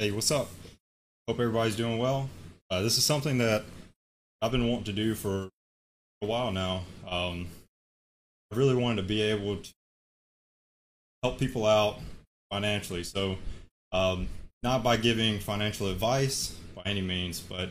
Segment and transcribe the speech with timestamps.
[0.00, 0.48] Hey, what's up?
[1.28, 2.30] Hope everybody's doing well.
[2.70, 3.64] Uh, this is something that
[4.40, 5.50] I've been wanting to do for
[6.22, 6.84] a while now.
[7.06, 7.48] Um,
[8.50, 9.70] I really wanted to be able to
[11.22, 11.98] help people out
[12.50, 13.04] financially.
[13.04, 13.36] So,
[13.92, 14.28] um,
[14.62, 17.68] not by giving financial advice by any means, but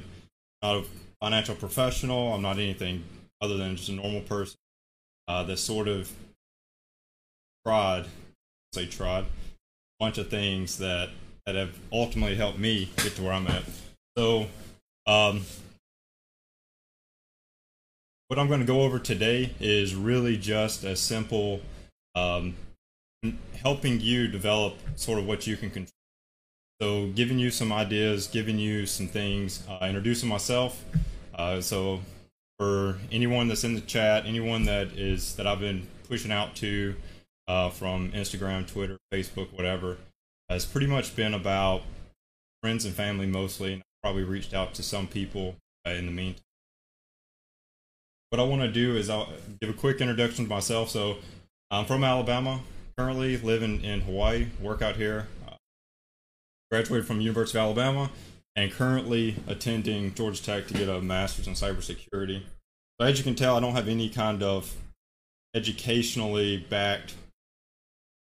[0.62, 0.86] not a
[1.20, 2.32] financial professional.
[2.36, 3.06] I'm not anything
[3.42, 4.60] other than just a normal person
[5.28, 6.12] uh, that sort of
[7.66, 8.06] tried,
[8.72, 9.28] say tried, a
[10.00, 11.10] bunch of things that
[11.46, 13.64] that have ultimately helped me get to where I'm at.
[14.18, 14.48] So,
[15.08, 15.42] um,
[18.28, 21.62] what I'm going to go over today is really just a simple
[22.16, 22.56] um,
[23.62, 25.94] helping you develop sort of what you can control.
[26.82, 30.86] So, giving you some ideas, giving you some things, uh, introducing myself.
[31.34, 32.02] Uh, so,
[32.60, 36.96] for anyone that's in the chat, anyone that is that I've been pushing out to
[37.48, 39.98] uh, from Instagram, Twitter, Facebook, whatever,
[40.50, 41.82] has pretty much been about
[42.62, 43.74] friends and family mostly.
[43.74, 45.56] And I probably reached out to some people
[45.88, 46.44] uh, in the meantime.
[48.30, 50.90] What I want to do is I'll give a quick introduction to myself.
[50.90, 51.18] So
[51.72, 52.62] I'm from Alabama,
[52.98, 55.28] currently living in Hawaii, work out here.
[55.48, 55.56] Uh,
[56.70, 58.12] graduated from University of Alabama
[58.56, 62.44] and currently attending Georgia Tech to get a master's in cybersecurity.
[63.00, 64.76] So as you can tell, I don't have any kind of
[65.56, 67.16] educationally backed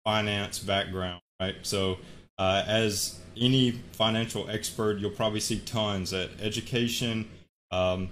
[0.04, 1.56] finance background, right?
[1.62, 1.98] So
[2.39, 7.28] uh, as any financial expert, you'll probably see tons that education
[7.70, 8.08] um,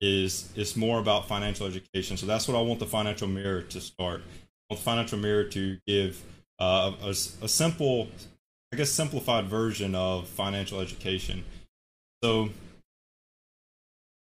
[0.00, 2.16] is is more about financial education.
[2.16, 4.20] So that's what I want the financial mirror to start.
[4.20, 6.22] I want the financial mirror to give
[6.58, 8.08] uh, a, a simple,
[8.72, 11.44] I guess, simplified version of financial education.
[12.22, 12.50] So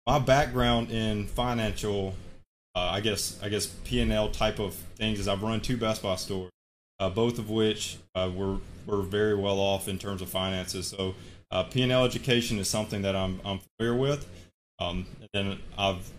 [0.06, 2.16] my background in financial,
[2.76, 5.78] uh, I guess, I guess P and L type of things is I've run two
[5.78, 6.52] Best Buy stores,
[7.00, 10.88] uh, both of which uh, were we're very well off in terms of finances.
[10.88, 11.14] So
[11.52, 14.28] uh, P&L education is something that I'm, I'm familiar with.
[14.80, 16.10] Um, and I've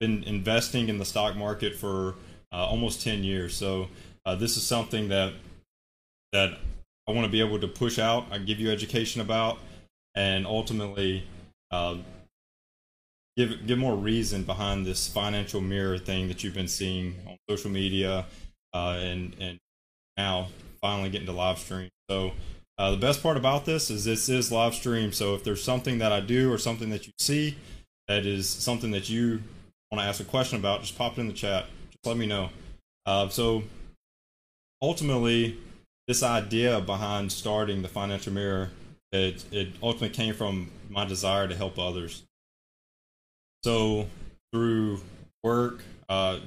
[0.00, 2.14] been investing in the stock market for
[2.52, 3.54] uh, almost 10 years.
[3.56, 3.88] So
[4.26, 5.34] uh, this is something that
[6.32, 6.58] that
[7.06, 8.24] I want to be able to push out.
[8.30, 9.58] I give you education about,
[10.14, 11.24] and ultimately
[11.70, 11.98] uh,
[13.36, 17.70] give give more reason behind this financial mirror thing that you've been seeing on social
[17.70, 18.24] media
[18.72, 19.58] uh, and and
[20.16, 20.48] now
[20.80, 21.88] finally getting to live stream.
[22.10, 22.32] So
[22.78, 25.12] uh, the best part about this is this is live stream.
[25.12, 27.56] So if there's something that I do or something that you see
[28.08, 29.42] that is something that you
[29.90, 31.66] want to ask a question about, just pop it in the chat.
[31.90, 32.50] Just let me know.
[33.06, 33.62] Uh, so
[34.80, 35.58] ultimately,
[36.08, 38.70] this idea behind starting the Financial Mirror,
[39.12, 42.22] it, it ultimately came from my desire to help others.
[43.64, 44.08] So
[44.52, 45.00] through
[45.42, 46.40] work, uh,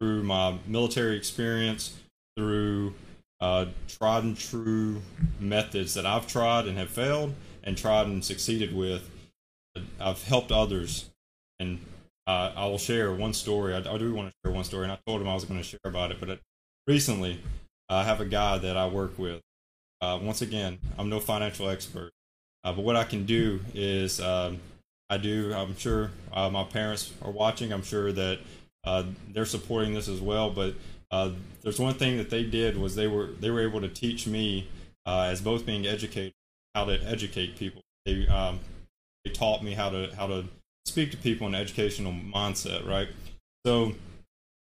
[0.00, 1.96] through my military experience,
[2.36, 2.94] through
[3.40, 5.00] uh, tried and true
[5.38, 9.08] methods that I've tried and have failed and tried and succeeded with.
[10.00, 11.10] I've helped others,
[11.58, 11.80] and
[12.26, 13.74] uh, I will share one story.
[13.74, 15.60] I, I, do want to share one story, and I told him I was going
[15.60, 16.18] to share about it.
[16.20, 16.40] But it,
[16.86, 17.40] recently,
[17.88, 19.40] I have a guy that I work with.
[20.00, 22.10] Uh, once again, I'm no financial expert,
[22.64, 24.58] uh, but what I can do is um,
[25.08, 25.52] I do.
[25.54, 27.72] I'm sure uh, my parents are watching.
[27.72, 28.38] I'm sure that
[28.84, 30.50] uh, they're supporting this as well.
[30.50, 30.74] But
[31.10, 31.30] uh,
[31.62, 34.68] there's one thing that they did was they were they were able to teach me
[35.06, 36.32] uh, as both being educated
[36.74, 37.82] how to educate people.
[38.06, 38.60] They um,
[39.24, 40.44] they taught me how to how to
[40.84, 43.08] speak to people in an educational mindset, right?
[43.66, 43.94] So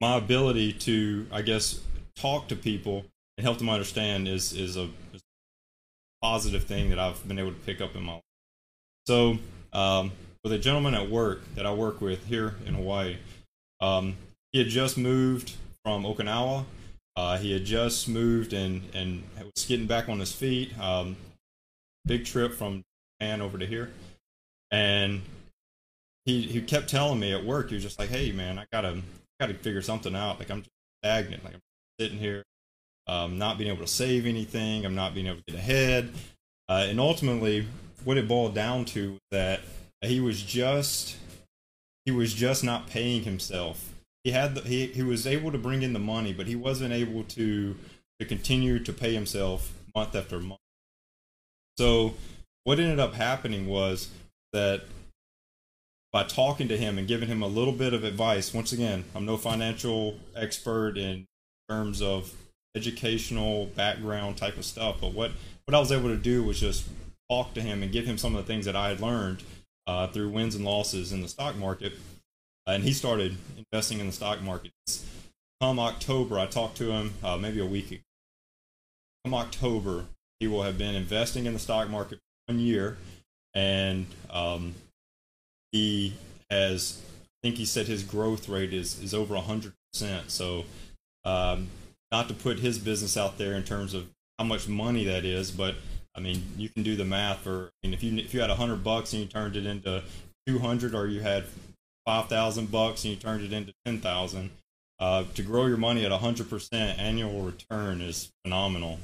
[0.01, 1.81] my ability to I guess
[2.15, 3.05] talk to people
[3.37, 7.51] and help them understand is is a, is a positive thing that I've been able
[7.51, 8.21] to pick up in my life.
[9.07, 9.37] So
[9.71, 10.11] um,
[10.43, 13.17] with a gentleman at work that I work with here in Hawaii,
[13.79, 14.15] um,
[14.51, 16.65] he had just moved from Okinawa.
[17.15, 20.77] Uh, he had just moved and and was getting back on his feet.
[20.79, 21.15] Um,
[22.05, 22.83] big trip from
[23.21, 23.91] Japan over to here,
[24.71, 25.21] and
[26.25, 27.69] he he kept telling me at work.
[27.69, 29.01] He was just like, "Hey, man, I gotta
[29.39, 30.39] gotta figure something out.
[30.39, 30.71] Like I'm just
[31.03, 31.45] stagnant.
[31.45, 31.61] Like I'm
[31.99, 32.43] sitting here,
[33.07, 34.85] um, not being able to save anything.
[34.85, 36.11] I'm not being able to get ahead."
[36.67, 37.67] Uh, and ultimately,
[38.03, 39.61] what it boiled down to that
[40.01, 41.15] he was just
[42.03, 43.94] he was just not paying himself
[44.25, 46.91] he had the, he he was able to bring in the money, but he wasn't
[46.91, 47.75] able to
[48.19, 50.59] to continue to pay himself month after month.
[51.77, 52.15] So
[52.63, 54.09] what ended up happening was
[54.51, 54.81] that
[56.11, 59.25] by talking to him and giving him a little bit of advice, once again, I'm
[59.25, 61.27] no financial expert in
[61.69, 62.33] terms of
[62.75, 65.31] educational background type of stuff, but what
[65.65, 66.87] what I was able to do was just
[67.29, 69.43] talk to him and give him some of the things that I had learned
[69.85, 71.93] uh, through wins and losses in the stock market
[72.67, 74.71] and he started investing in the stock market.
[75.61, 78.01] Come October, I talked to him uh, maybe a week ago.
[79.23, 80.05] Come October,
[80.39, 82.97] he will have been investing in the stock market for one year,
[83.53, 84.75] and um,
[85.71, 86.13] he
[86.49, 87.01] has.
[87.01, 90.31] I think he said his growth rate is is over hundred percent.
[90.31, 90.65] So,
[91.23, 91.69] um,
[92.11, 94.07] not to put his business out there in terms of
[94.37, 95.75] how much money that is, but
[96.15, 97.39] I mean, you can do the math.
[97.39, 99.65] For I mean, if you if you had a hundred bucks and you turned it
[99.65, 100.03] into
[100.45, 101.45] two hundred, or you had
[102.05, 104.51] five thousand bucks and you turned it into ten thousand,
[104.99, 108.99] uh, to grow your money at hundred percent annual return is phenomenal.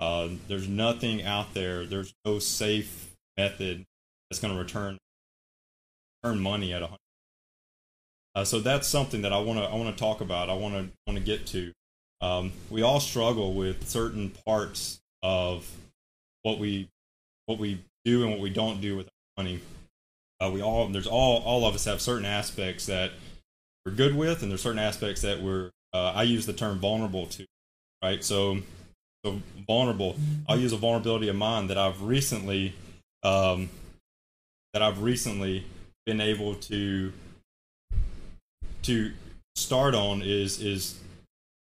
[0.00, 1.86] Uh, there's nothing out there.
[1.86, 3.84] There's no safe method
[4.28, 4.98] that's going to return
[6.24, 6.98] earn money at a hundred.
[8.34, 10.48] Uh, so that's something that I want to I want to talk about.
[10.48, 11.72] I want to want to get to.
[12.20, 15.70] Um, we all struggle with certain parts of
[16.42, 16.88] what we
[17.46, 19.60] what we do and what we don't do with our money.
[20.42, 23.12] Uh, we all there's all all of us have certain aspects that
[23.86, 27.26] we're good with, and there's certain aspects that we're uh, I use the term vulnerable
[27.26, 27.46] to,
[28.02, 28.24] right?
[28.24, 28.58] So
[29.24, 30.16] so vulnerable.
[30.48, 32.74] I'll use a vulnerability of mine that I've recently
[33.22, 33.70] um,
[34.72, 35.64] that I've recently
[36.06, 37.12] been able to
[38.82, 39.12] to
[39.54, 40.98] start on is is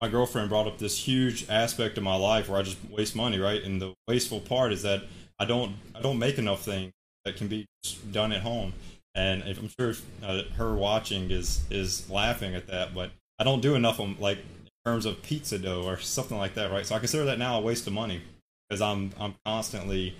[0.01, 3.39] my girlfriend brought up this huge aspect of my life where I just waste money,
[3.39, 3.63] right?
[3.63, 5.01] And the wasteful part is that
[5.39, 6.93] I don't I don't make enough things
[7.27, 7.65] that can be
[8.11, 8.73] done at home.
[9.13, 9.93] And I'm sure
[10.23, 14.37] uh, her watching is is laughing at that, but I don't do enough of like
[14.37, 16.85] in terms of pizza dough or something like that, right?
[16.85, 18.21] So I consider that now a waste of money
[18.69, 20.15] because I'm I'm constantly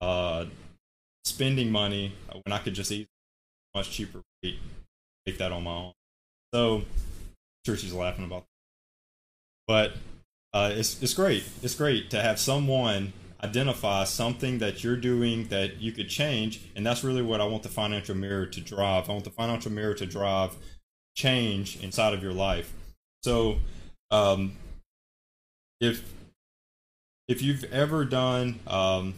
[0.00, 0.46] uh,
[1.24, 2.14] spending money
[2.44, 3.06] when I could just eat
[3.74, 4.58] much cheaper rate,
[5.24, 5.92] make that on my own.
[6.52, 6.84] So I'm
[7.64, 8.46] sure she's laughing about that.
[9.68, 9.92] But
[10.52, 11.44] uh, it's it's great.
[11.62, 13.12] It's great to have someone
[13.44, 17.62] identify something that you're doing that you could change, and that's really what I want
[17.62, 19.08] the financial mirror to drive.
[19.08, 20.56] I want the financial mirror to drive
[21.16, 22.72] change inside of your life.
[23.22, 23.58] So,
[24.10, 24.56] um,
[25.80, 26.02] if
[27.28, 29.14] if you've ever done um,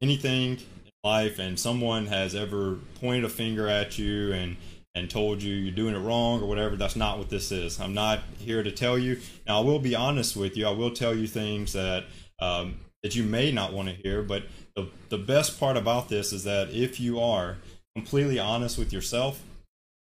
[0.00, 4.56] anything in life and someone has ever pointed a finger at you and
[4.94, 6.74] and told you you're doing it wrong or whatever.
[6.74, 7.78] That's not what this is.
[7.78, 9.20] I'm not here to tell you.
[9.46, 10.66] Now, I will be honest with you.
[10.66, 12.04] I will tell you things that
[12.40, 14.22] um, that you may not want to hear.
[14.22, 14.42] But
[14.74, 17.56] the the best part about this is that if you are
[17.94, 19.40] completely honest with yourself,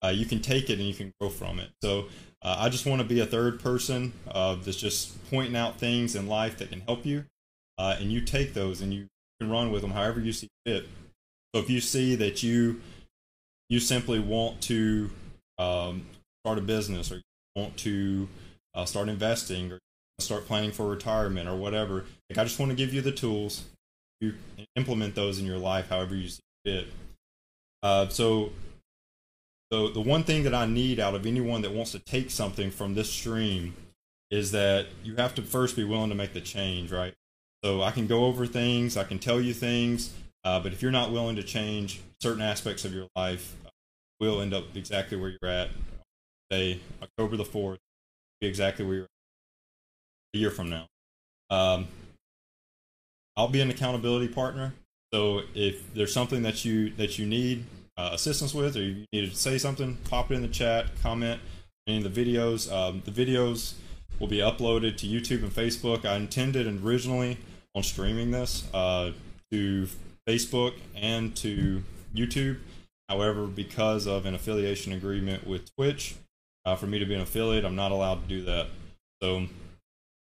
[0.03, 1.69] uh, you can take it and you can grow from it.
[1.81, 2.05] So.
[2.43, 6.15] Uh, I just want to be a third person uh, that's just pointing out things
[6.15, 7.23] in life that can help you,
[7.77, 9.05] uh, and you take those and you
[9.39, 10.87] can run with them however you see fit.
[11.53, 12.81] So if you see that you
[13.69, 15.11] you simply want to
[15.59, 16.07] um,
[16.43, 17.21] start a business or you
[17.55, 18.27] want to
[18.73, 19.79] uh, start investing or
[20.19, 23.65] start planning for retirement or whatever, like I just want to give you the tools
[24.21, 24.33] to
[24.77, 26.87] implement those in your life however you see fit.
[27.83, 28.51] Uh, so,
[29.69, 32.71] so the one thing that I need out of anyone that wants to take something
[32.71, 33.75] from this stream
[34.29, 37.13] is that you have to first be willing to make the change, right?
[37.65, 40.13] So I can go over things, I can tell you things,
[40.45, 43.55] uh, but if you're not willing to change certain aspects of your life,
[44.21, 45.69] will end up exactly where you're at.
[46.49, 47.79] Say October the fourth,
[48.39, 49.09] be exactly where you're at
[50.35, 50.87] a year from now.
[51.49, 51.87] Um,
[53.37, 54.73] I'll be an accountability partner.
[55.13, 57.65] So if there's something that you that you need
[57.97, 61.39] uh, assistance with, or you need to say something, pop it in the chat, comment
[61.87, 62.71] in the videos.
[62.71, 63.73] Um, the videos
[64.19, 66.05] will be uploaded to YouTube and Facebook.
[66.05, 67.37] I intended originally
[67.75, 69.11] on streaming this uh,
[69.51, 69.87] to
[70.27, 71.83] Facebook and to
[72.15, 72.59] YouTube.
[73.09, 76.15] However, because of an affiliation agreement with Twitch,
[76.65, 78.67] uh, for me to be an affiliate, I'm not allowed to do that.
[79.21, 79.47] So,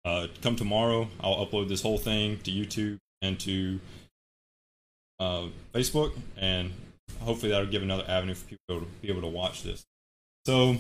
[0.05, 3.81] uh, come tomorrow, I'll upload this whole thing to YouTube and to
[5.21, 6.73] uh, Facebook, and
[7.21, 9.85] hopefully that'll give another avenue for people to be able to watch this.
[10.47, 10.77] So,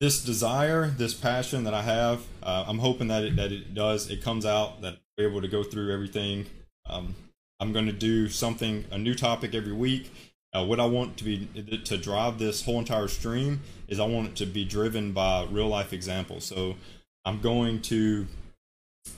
[0.00, 4.10] this desire, this passion that I have, uh, I'm hoping that it, that it does,
[4.10, 6.46] it comes out, that we're able to go through everything
[6.86, 7.14] um,
[7.60, 10.12] I'm going to do something, a new topic every week.
[10.54, 11.46] Uh, what I want to be
[11.84, 15.68] to drive this whole entire stream is I want it to be driven by real
[15.68, 16.44] life examples.
[16.44, 16.76] So
[17.24, 18.26] I'm going to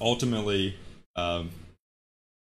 [0.00, 0.76] ultimately,
[1.14, 1.50] um,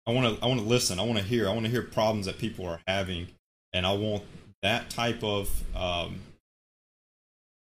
[0.05, 0.99] I want to I want to listen.
[0.99, 1.47] I want to hear.
[1.47, 3.27] I want to hear problems that people are having,
[3.71, 4.23] and I want
[4.61, 6.19] that type of um,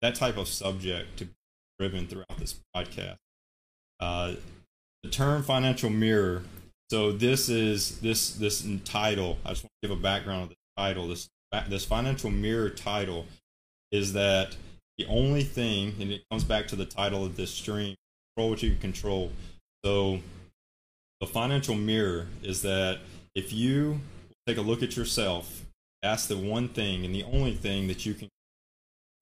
[0.02, 1.35] that type of subject to be
[1.80, 3.16] driven throughout this podcast.
[3.99, 4.35] Uh,
[5.02, 6.42] the term financial mirror
[6.88, 9.38] so this is this this title.
[9.45, 11.09] I just want to give a background of the title.
[11.09, 11.28] This
[11.68, 13.26] this financial mirror title
[13.92, 14.56] is that
[14.99, 17.95] the only thing, and it comes back to the title of this stream:
[18.37, 19.33] control what you can control.
[19.85, 20.21] So
[21.21, 22.99] the financial mirror is that
[23.35, 24.00] if you
[24.47, 25.64] take a look at yourself,
[26.02, 28.28] ask the one thing and the only thing that you can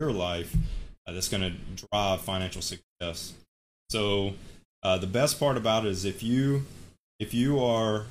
[0.00, 0.54] your life
[1.06, 3.32] uh, that's going to drive financial success.
[3.90, 4.34] So
[4.82, 6.64] uh, the best part about it is if you
[7.20, 8.06] if you are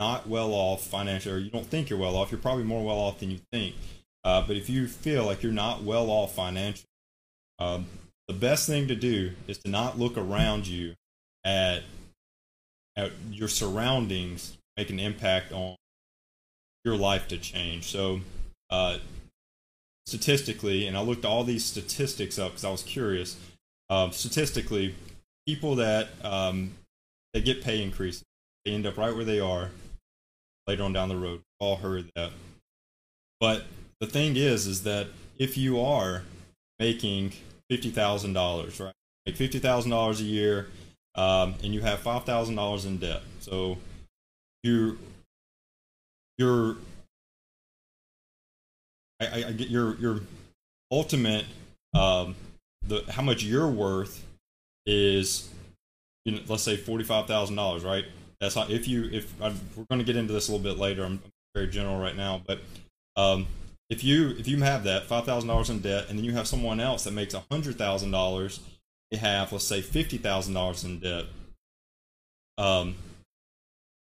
[0.00, 2.96] not well off financially or you don't think you're well off you're probably more well
[2.96, 3.76] off than you think.
[4.24, 6.86] Uh, but if you feel like you're not well off financially
[7.58, 7.86] um,
[8.26, 10.94] the best thing to do is to not look around you
[11.44, 11.82] at
[12.96, 15.76] at your surroundings make an impact on
[16.84, 17.84] your life to change.
[17.84, 18.20] So
[18.70, 18.98] uh,
[20.10, 23.36] statistically and i looked all these statistics up because i was curious
[23.90, 24.94] um, statistically
[25.46, 26.72] people that um,
[27.32, 28.24] they get pay increases
[28.64, 29.70] they end up right where they are
[30.70, 32.30] later on down the road all heard that
[33.40, 33.64] but
[34.00, 35.08] the thing is is that
[35.38, 36.22] if you are
[36.78, 37.32] making
[37.70, 38.94] fifty thousand dollars, right?
[39.26, 40.68] Make fifty thousand dollars a year,
[41.14, 43.22] um, and you have five thousand dollars in debt.
[43.40, 43.78] So
[44.62, 44.98] you
[46.38, 46.76] your
[49.20, 50.20] I, I, I, get your your
[50.90, 51.46] ultimate
[51.94, 52.34] um,
[52.86, 54.24] the how much you're worth
[54.86, 55.48] is
[56.24, 58.04] you know, let's say forty five thousand dollars, right?
[58.40, 60.78] That's how if you if I'm, we're going to get into this a little bit
[60.78, 61.04] later.
[61.04, 62.60] I'm, I'm very general right now, but
[63.16, 63.46] um,
[63.90, 66.46] if you if you have that five thousand dollars in debt, and then you have
[66.46, 68.60] someone else that makes a hundred thousand dollars,
[69.10, 71.26] they have let's say fifty thousand dollars in debt.
[72.56, 72.94] Um,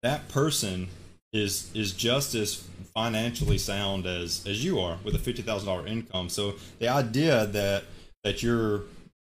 [0.03, 0.87] that person
[1.33, 5.87] is is just as financially sound as as you are with a fifty thousand dollar
[5.87, 6.29] income.
[6.29, 7.83] So the idea that
[8.23, 8.83] that you're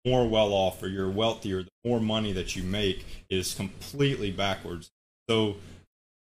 [0.06, 4.92] more well off or you're wealthier, the more money that you make is completely backwards.
[5.30, 5.56] So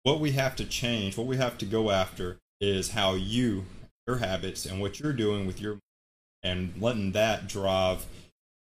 [0.02, 3.64] what we have to change, what we have to go after is how you
[4.07, 5.79] your habits and what you're doing with your
[6.43, 8.05] and letting that drive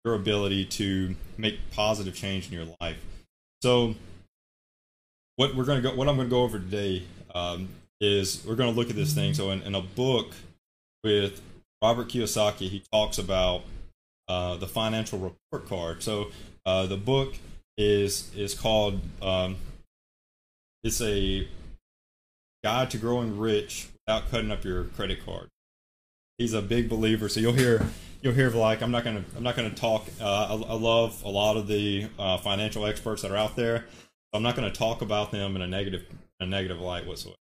[0.04, 2.98] your ability to make positive change in your life.
[3.62, 3.94] So,
[5.36, 7.04] what we're going to go, what I'm going to go over today
[7.34, 7.68] um,
[8.00, 9.34] is we're going to look at this thing.
[9.34, 10.32] So, in, in, a book
[11.02, 11.40] with
[11.82, 13.62] Robert Kiyosaki, he talks about
[14.28, 16.02] uh, the financial report card.
[16.02, 16.30] So,
[16.64, 17.34] uh, the book
[17.76, 19.56] is is called um,
[20.82, 21.48] it's a
[22.64, 25.48] guide to growing rich without cutting up your credit card.
[26.38, 27.86] He's a big believer, so you'll hear
[28.20, 30.06] you'll hear like I'm not gonna I'm not gonna talk.
[30.20, 33.86] Uh, I, I, love a lot of the uh, financial experts that are out there.
[34.32, 36.04] I'm not to talk about them in a negative
[36.40, 37.36] a negative light whatsoever.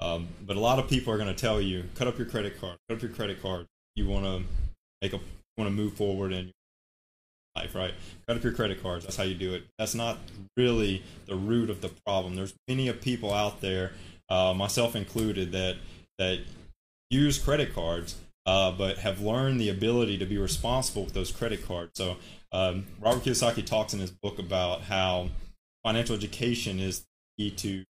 [0.00, 2.58] Um, but a lot of people are going to tell you cut up your credit
[2.60, 3.66] card, cut up your credit card.
[3.94, 4.42] You want to
[5.02, 5.20] make a
[5.60, 6.54] want to move forward in your
[7.56, 7.94] life, right?
[8.26, 9.04] Cut up your credit cards.
[9.04, 9.64] That's how you do it.
[9.78, 10.18] That's not
[10.56, 12.34] really the root of the problem.
[12.34, 13.92] There's many of people out there
[14.28, 15.76] uh, myself included, that
[16.18, 16.40] that
[17.10, 21.64] use credit cards, uh, but have learned the ability to be responsible with those credit
[21.66, 21.92] cards.
[21.94, 22.16] So
[22.52, 25.30] um, Robert Kiyosaki talks in his book about how
[25.84, 27.04] financial education is
[27.38, 27.84] key to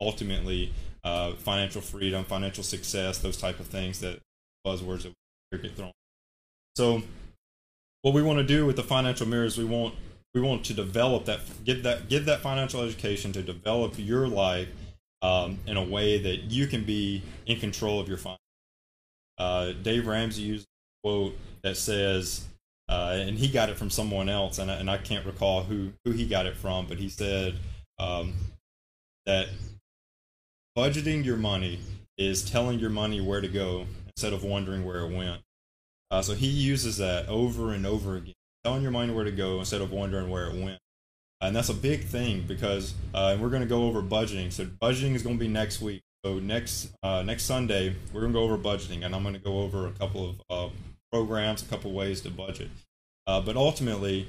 [0.00, 0.72] ultimately
[1.04, 4.20] uh, financial freedom, financial success, those type of things that
[4.66, 5.02] buzzwords
[5.52, 5.92] that get thrown.
[6.76, 7.02] So
[8.02, 9.94] what we want to do with the financial mirror is we want
[10.34, 14.68] we want to develop that give that give that financial education to develop your life
[15.22, 18.40] um, in a way that you can be in control of your finances.
[19.38, 22.44] Uh, Dave Ramsey used a quote that says,
[22.88, 25.92] uh, and he got it from someone else, and I, and I can't recall who,
[26.04, 27.56] who he got it from, but he said
[27.98, 28.34] um,
[29.26, 29.48] that
[30.76, 31.80] budgeting your money
[32.16, 35.42] is telling your money where to go instead of wondering where it went.
[36.10, 38.34] Uh, so he uses that over and over again,
[38.64, 40.78] telling your mind where to go instead of wondering where it went
[41.40, 44.52] and that's a big thing because uh, and we're going to go over budgeting.
[44.52, 46.02] So budgeting is going to be next week.
[46.24, 49.40] So next uh, next Sunday we're going to go over budgeting, and I'm going to
[49.40, 50.72] go over a couple of uh,
[51.12, 52.70] programs, a couple ways to budget.
[53.26, 54.28] Uh, but ultimately,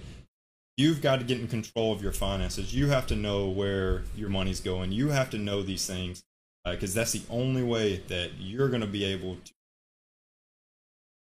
[0.75, 2.73] you've got to get in control of your finances.
[2.73, 4.91] You have to know where your money's going.
[4.91, 6.23] You have to know these things
[6.65, 9.53] because uh, that's the only way that you're going to be able to.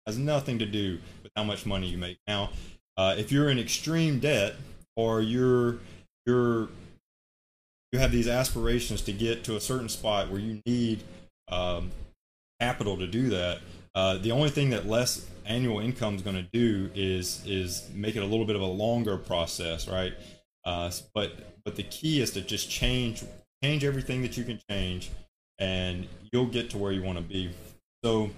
[0.08, 2.18] Has nothing to do with how much money you make.
[2.28, 2.52] Now,
[2.96, 4.56] uh, if you're in extreme debt,
[4.96, 5.80] or you're
[6.26, 6.70] you're
[7.92, 11.04] you have these aspirations to get to a certain spot where you need
[11.50, 11.92] um,
[12.60, 13.60] capital to do that.
[13.96, 18.16] Uh, the only thing that less annual income is going to do is is make
[18.16, 20.14] it a little bit of a longer process, right?
[20.64, 21.32] Uh, but
[21.66, 23.24] but the key is to just change
[23.64, 25.12] change everything that you can change,
[25.60, 27.52] and you'll get to where you want to be.
[28.04, 28.30] So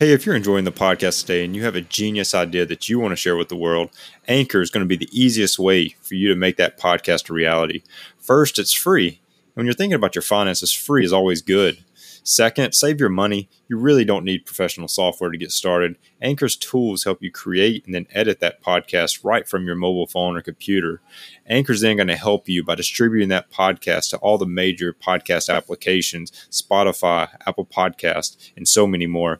[0.00, 2.98] Hey, if you're enjoying the podcast today and you have a genius idea that you
[2.98, 3.90] want to share with the world,
[4.26, 7.32] Anchor is going to be the easiest way for you to make that podcast a
[7.32, 7.84] reality.
[8.18, 9.20] First, it's free.
[9.54, 11.84] When you're thinking about your finances, free is always good.
[12.24, 13.48] Second, save your money.
[13.68, 15.96] You really don't need professional software to get started.
[16.20, 20.36] Anchor's tools help you create and then edit that podcast right from your mobile phone
[20.36, 21.02] or computer.
[21.46, 25.54] Anchor's then going to help you by distributing that podcast to all the major podcast
[25.54, 29.38] applications, Spotify, Apple Podcast, and so many more.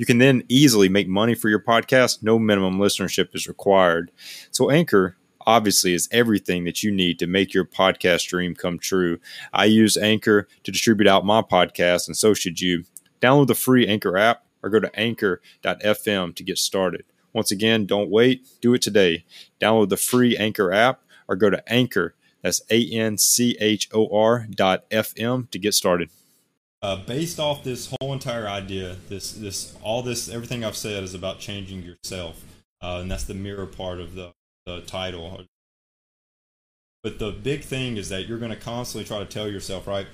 [0.00, 2.22] You can then easily make money for your podcast.
[2.22, 4.10] No minimum listenership is required.
[4.50, 9.18] So, Anchor obviously is everything that you need to make your podcast dream come true.
[9.52, 12.84] I use Anchor to distribute out my podcast, and so should you.
[13.20, 17.04] Download the free Anchor app or go to anchor.fm to get started.
[17.34, 19.26] Once again, don't wait, do it today.
[19.60, 24.08] Download the free Anchor app or go to Anchor, that's A N C H O
[24.16, 26.08] R dot FM to get started.
[26.82, 31.12] Uh, based off this whole entire idea, this this all this everything I've said is
[31.12, 32.42] about changing yourself,
[32.80, 34.32] uh, and that's the mirror part of the
[34.64, 35.44] the title.
[37.02, 40.06] But the big thing is that you're going to constantly try to tell yourself, right?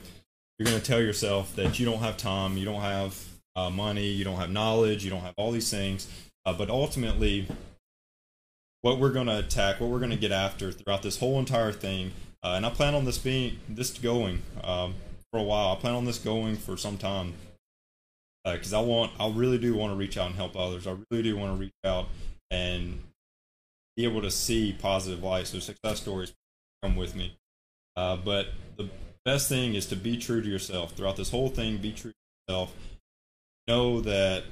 [0.58, 4.06] You're going to tell yourself that you don't have time, you don't have uh, money,
[4.06, 6.08] you don't have knowledge, you don't have all these things.
[6.44, 7.48] Uh, but ultimately,
[8.82, 11.72] what we're going to attack, what we're going to get after throughout this whole entire
[11.72, 14.94] thing, uh, and I plan on this being this going um,
[15.32, 15.72] for a while.
[15.72, 17.34] I plan on this going for some time
[18.44, 20.86] because uh, I want, I really do want to reach out and help others.
[20.86, 22.06] I really do want to reach out
[22.50, 23.02] and
[23.96, 25.46] be able to see positive light.
[25.48, 26.32] So success stories
[26.82, 27.36] come with me.
[27.96, 28.88] Uh, but the
[29.24, 31.78] best thing is to be true to yourself throughout this whole thing.
[31.78, 32.74] Be true to yourself.
[33.66, 34.44] Know that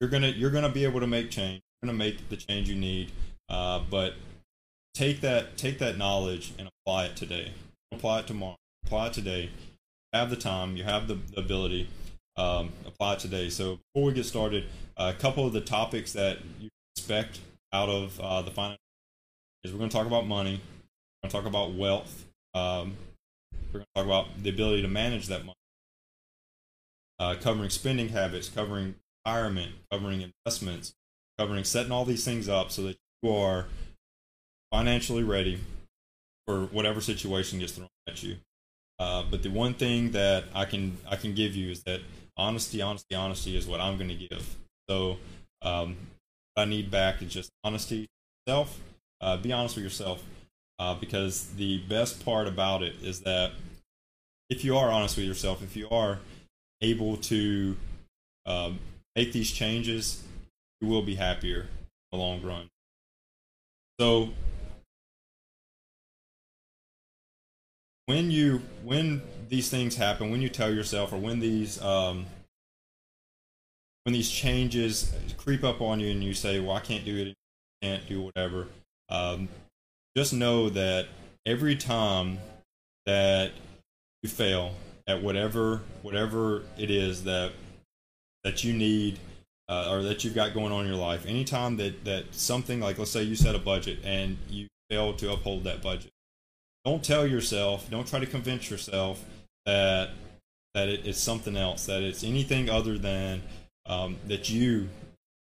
[0.00, 1.60] you're gonna you're gonna be able to make change.
[1.82, 3.12] You're gonna make the change you need.
[3.48, 4.14] Uh, but
[4.94, 7.52] take that take that knowledge and apply it today.
[7.92, 8.56] Apply it tomorrow.
[8.86, 9.50] Apply today.
[10.12, 10.76] Have the time.
[10.76, 11.88] You have the, the ability.
[12.36, 13.48] Um, apply today.
[13.48, 14.64] So before we get started,
[14.96, 17.40] a couple of the topics that you expect
[17.72, 18.80] out of uh, the finance
[19.62, 20.60] is we're going to talk about money.
[21.22, 22.24] We're going to talk about wealth.
[22.54, 22.96] Um,
[23.72, 25.54] we're going to talk about the ability to manage that money.
[27.18, 30.92] Uh, covering spending habits, covering retirement, covering investments,
[31.38, 33.66] covering setting all these things up so that you are
[34.72, 35.60] financially ready
[36.46, 38.36] for whatever situation gets thrown at you.
[38.98, 42.00] Uh, but the one thing that I can I can give you is that
[42.36, 44.56] honesty, honesty, honesty is what I'm going to give.
[44.88, 45.18] So
[45.62, 45.96] um,
[46.56, 48.08] I need back is just honesty.
[48.46, 48.78] Self,
[49.20, 50.22] uh, be honest with yourself,
[50.78, 53.52] uh, because the best part about it is that
[54.50, 56.18] if you are honest with yourself, if you are
[56.82, 57.76] able to
[58.44, 58.78] um,
[59.16, 60.22] make these changes,
[60.80, 61.68] you will be happier in
[62.12, 62.68] the long run.
[63.98, 64.30] So
[68.06, 72.26] when you when these things happen, when you tell yourself, or when these um,
[74.04, 77.34] when these changes creep up on you and you say, "Well, I can't do it,
[77.82, 78.66] can't do whatever,"
[79.08, 79.48] um,
[80.16, 81.08] just know that
[81.46, 82.38] every time
[83.06, 83.52] that
[84.22, 84.74] you fail
[85.06, 87.52] at whatever whatever it is that
[88.42, 89.18] that you need
[89.68, 92.98] uh, or that you've got going on in your life, anytime that that something like
[92.98, 96.10] let's say you set a budget and you fail to uphold that budget,
[96.84, 99.24] don't tell yourself, don't try to convince yourself
[99.66, 100.10] that
[100.74, 103.42] that it, it's something else, that it's anything other than
[103.86, 104.88] um, that you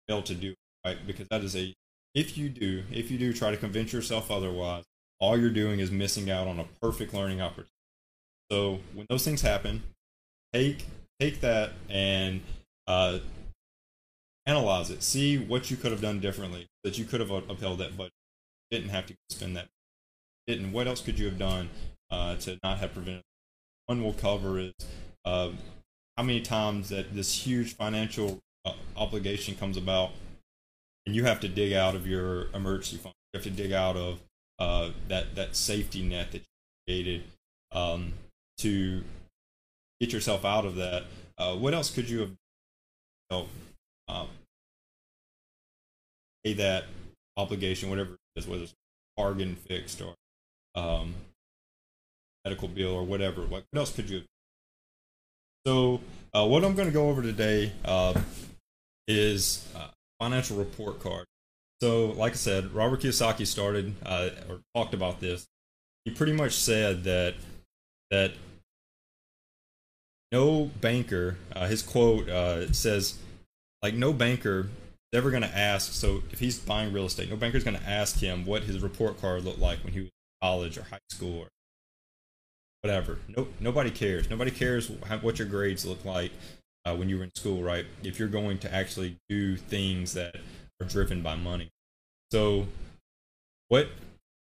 [0.08, 0.96] fail to do, right?
[1.06, 1.74] Because that is a,
[2.14, 4.84] if you do, if you do try to convince yourself otherwise,
[5.20, 7.70] all you're doing is missing out on a perfect learning opportunity.
[8.50, 9.82] So when those things happen,
[10.54, 10.86] take
[11.20, 12.40] take that and
[12.86, 13.18] uh,
[14.46, 15.02] analyze it.
[15.02, 18.12] See what you could have done differently that you could have upheld that budget.
[18.70, 19.68] Didn't have to spend that.
[20.48, 20.72] Didn't.
[20.72, 21.68] What else could you have done
[22.10, 23.22] uh, to not have prevented?
[23.84, 24.72] One we'll cover is
[25.26, 25.50] uh,
[26.16, 30.10] how many times that this huge financial uh, obligation comes about
[31.06, 33.96] and you have to dig out of your emergency fund you have to dig out
[33.96, 34.20] of
[34.58, 36.44] uh, that that safety net that you
[36.86, 37.24] created
[37.72, 38.14] um,
[38.56, 39.04] to
[40.00, 41.04] get yourself out of that
[41.36, 42.30] uh, what else could you have
[43.30, 43.46] know,
[44.08, 44.28] um,
[46.42, 46.84] pay that
[47.36, 48.74] obligation whatever it is whether it's
[49.16, 50.14] bargain fixed or
[50.78, 51.14] um,
[52.44, 54.22] medical bill or whatever what else could you
[55.68, 56.00] so,
[56.32, 58.18] uh, what I'm going to go over today uh,
[59.06, 59.88] is uh,
[60.18, 61.26] financial report card.
[61.82, 65.46] So, like I said, Robert Kiyosaki started uh, or talked about this.
[66.06, 67.34] He pretty much said that
[68.10, 68.32] that
[70.32, 72.28] no banker, uh, his quote
[72.74, 73.18] says,
[73.82, 74.70] like no banker
[75.12, 75.92] is ever going to ask.
[75.92, 78.80] So, if he's buying real estate, no banker is going to ask him what his
[78.80, 80.10] report card looked like when he was
[80.42, 81.48] college or high school or
[82.82, 83.18] whatever.
[83.36, 84.30] No, nobody cares.
[84.30, 86.32] Nobody cares what your grades look like
[86.84, 87.86] uh, when you were in school, right?
[88.02, 90.36] If you're going to actually do things that
[90.80, 91.70] are driven by money.
[92.30, 92.66] So,
[93.68, 93.88] what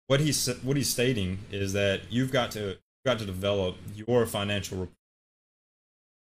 [0.07, 4.27] what he's what he's stating is that you've got to you've got to develop your
[4.27, 4.97] financial report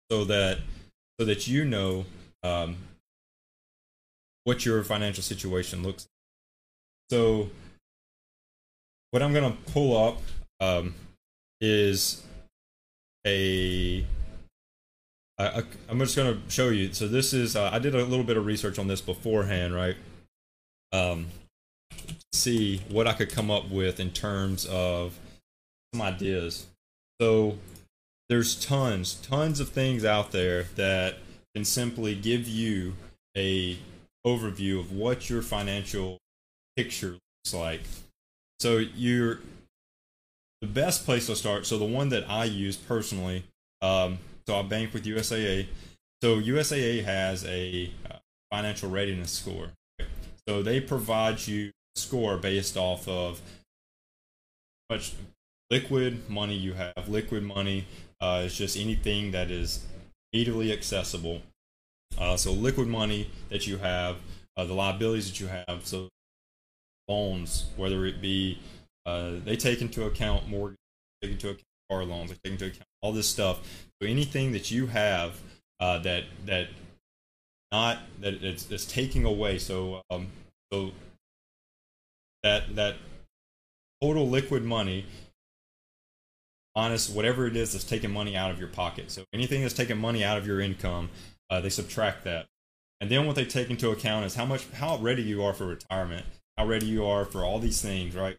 [0.10, 0.60] so that
[1.20, 2.06] so that you know
[2.44, 2.78] um,
[4.44, 6.04] what your financial situation looks.
[6.04, 6.10] like.
[7.10, 7.50] So,
[9.12, 10.17] what I'm to pull up
[10.60, 10.95] um,
[11.62, 12.24] is
[13.26, 14.06] a
[15.39, 16.91] I, am just to show you.
[16.91, 19.95] So this is uh, I did a little bit of research on this beforehand, right?
[20.91, 21.28] Um,
[22.34, 25.17] see what I could come up with in terms of
[25.93, 26.67] some ideas.
[27.22, 27.58] So
[28.28, 31.17] there's tons, tons of things out there that
[31.56, 32.95] can simply give you
[33.36, 33.78] a
[34.26, 36.17] overview of what your financial
[36.76, 37.82] picture looks like.
[38.60, 39.39] So you're
[40.62, 41.65] the best place to start.
[41.65, 43.45] So the one that I use personally,
[43.82, 45.67] um, so I bank with USAA.
[46.22, 48.15] So USAA has a uh,
[48.52, 49.69] financial readiness score.
[50.48, 53.41] So they provide you a score based off of
[54.89, 55.13] much
[55.69, 57.08] liquid money you have.
[57.08, 57.86] Liquid money
[58.19, 59.86] uh, is just anything that is
[60.34, 61.41] easily accessible.
[62.17, 64.17] Uh, so liquid money that you have,
[64.58, 65.86] uh, the liabilities that you have.
[65.86, 66.10] So
[67.10, 68.60] loans, whether it be
[69.06, 70.78] uh, they take into account mortgage,
[71.22, 73.60] they take into account car loans, they take into account all this stuff.
[74.02, 75.41] So anything that you have
[75.80, 76.67] uh, that that
[77.72, 79.58] not that it's, it's taking away.
[79.58, 80.28] So um,
[80.72, 80.91] so
[82.43, 82.95] that that
[84.02, 85.06] total liquid money
[86.76, 89.12] minus whatever it is that's taking money out of your pocket.
[89.12, 91.10] So anything that's taking money out of your income,
[91.50, 92.45] uh, they subtract that.
[93.02, 95.65] And then what they take into account is how much how ready you are for
[95.65, 96.26] retirement,
[96.60, 98.36] how ready you are for all these things, right?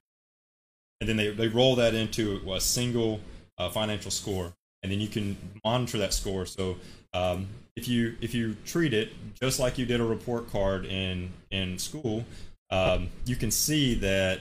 [1.01, 3.21] And then they, they roll that into a single
[3.57, 4.53] uh, financial score,
[4.83, 6.45] and then you can monitor that score.
[6.45, 6.77] So
[7.15, 11.31] um, if you if you treat it just like you did a report card in
[11.51, 12.27] in school,
[12.71, 14.41] um, you can see that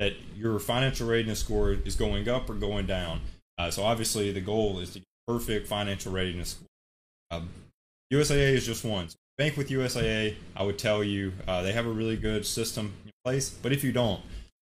[0.00, 3.20] that your financial readiness score is going up or going down.
[3.56, 6.66] Uh, so obviously the goal is to get perfect financial readiness score.
[7.30, 7.48] Um,
[8.12, 9.08] USAA is just one.
[9.08, 12.92] So bank with USAA, I would tell you uh, they have a really good system
[13.04, 13.50] in place.
[13.50, 14.20] But if you don't,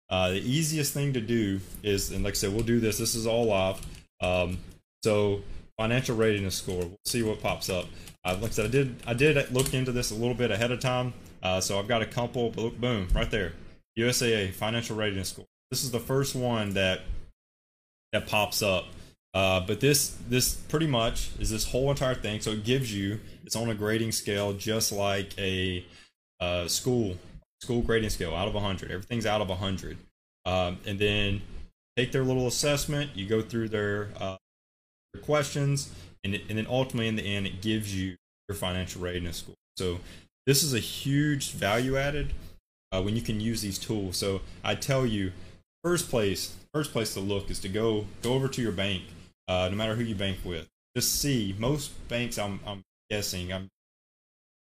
[0.09, 2.97] uh, the easiest thing to do is, and like I said, we'll do this.
[2.97, 3.81] This is all live.
[4.21, 4.59] Um,
[5.03, 5.41] so
[5.77, 6.79] financial readiness score.
[6.79, 7.85] We'll see what pops up.
[8.25, 10.71] Uh, like I said, I did I did look into this a little bit ahead
[10.71, 11.13] of time.
[11.41, 12.49] Uh, so I've got a couple.
[12.49, 13.53] Boom, right there.
[13.97, 15.45] USAA financial readiness score.
[15.71, 17.01] This is the first one that
[18.11, 18.85] that pops up.
[19.33, 22.41] Uh, but this this pretty much is this whole entire thing.
[22.41, 25.85] So it gives you it's on a grading scale, just like a
[26.39, 27.17] uh, school
[27.61, 29.97] school grading scale out of 100 everything's out of 100
[30.45, 31.41] um, and then
[31.97, 33.11] take their little assessment.
[33.15, 34.37] You go through their, uh,
[35.13, 35.91] their questions.
[36.23, 38.15] And, and then ultimately in the end it gives you
[38.49, 39.99] your financial readiness score so
[40.45, 42.33] this is a huge value added
[42.91, 44.17] uh, when you can use these tools.
[44.17, 45.31] So i tell you
[45.81, 49.03] first place first place to look is to go go over to your bank
[49.49, 53.67] uh, no matter who you bank with just see most banks i'm, I'm guessing i'm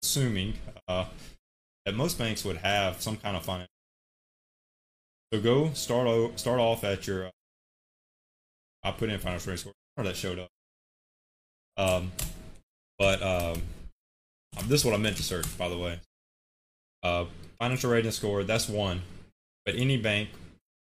[0.03, 0.55] assuming
[0.89, 1.05] uh,
[1.85, 3.71] that most banks would have some kind of finance.
[5.33, 7.27] So go start start off at your.
[7.27, 7.31] Uh,
[8.85, 9.73] I put in financial readiness score.
[9.97, 10.49] Or that showed up.
[11.77, 12.13] Um,
[12.99, 13.63] but um,
[14.65, 16.01] this is what I meant to search, by the way.
[17.03, 17.27] Uh,
[17.59, 18.43] financial rating score.
[18.43, 19.03] That's one.
[19.65, 20.31] But any bank,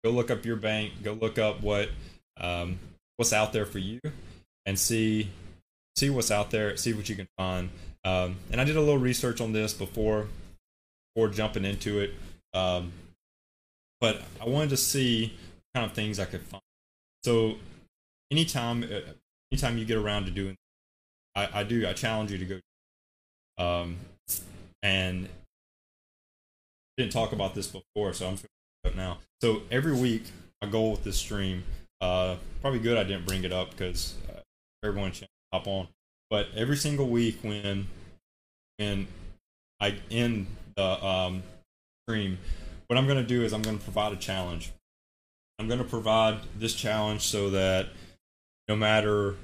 [0.04, 1.04] go look up your bank.
[1.04, 1.89] Go look up what
[2.38, 2.80] um,
[3.24, 4.02] what's out there for you,
[4.66, 5.30] and see
[5.96, 6.76] see what's out there.
[6.76, 7.70] See what you can find.
[8.04, 10.28] Um, and I did a little research on this before
[11.16, 12.16] before jumping into it.
[12.54, 12.92] Um,
[14.02, 15.38] but I wanted to see
[15.74, 16.62] kind of things I could find.
[17.24, 17.56] So
[18.30, 19.14] anytime, uh,
[19.54, 20.58] anytime you get around to doing,
[21.34, 21.88] I, I do.
[21.88, 22.60] I challenge you to go.
[23.58, 23.96] Um,
[24.82, 25.30] and
[26.98, 28.38] didn't talk about this before, so I'm
[28.84, 29.20] it now.
[29.42, 30.24] So every week,
[30.62, 31.64] my goal with this stream,
[32.04, 34.39] uh, probably good I didn't bring it up because uh,
[34.84, 35.88] everyone should hop on.
[36.30, 37.88] But every single week when
[38.78, 39.08] when
[39.80, 41.44] I end the um,
[42.06, 42.39] stream,
[42.88, 44.74] what I'm going to do is I'm going to provide a challenge.
[45.60, 47.89] I'm going to provide this challenge so that
[48.68, 49.36] no matter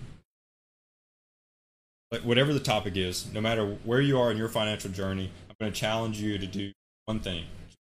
[2.11, 5.55] like whatever the topic is, no matter where you are in your financial journey, I'm
[5.61, 6.71] going to challenge you to do
[7.05, 7.45] one thing,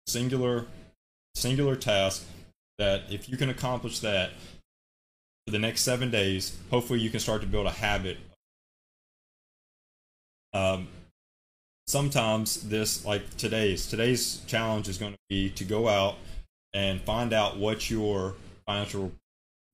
[0.07, 0.67] singular,
[1.35, 2.27] singular task.
[2.79, 4.31] That if you can accomplish that
[5.49, 8.19] for the next seven days, hopefully you can start to build a habit.
[10.53, 10.89] Um,
[11.87, 16.17] sometimes this like today's today's challenge is going to be to go out
[16.75, 18.35] and find out what your
[18.67, 19.11] financial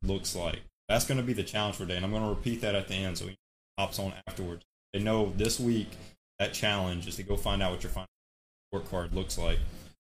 [0.04, 0.60] looks like.
[0.88, 2.86] That's going to be the challenge for today and i'm going to repeat that at
[2.86, 3.34] the end so he
[3.76, 4.62] hops on afterwards.
[4.92, 5.88] They know this week
[6.38, 8.14] that challenge is to go find out what your financial
[8.70, 9.58] work card looks like.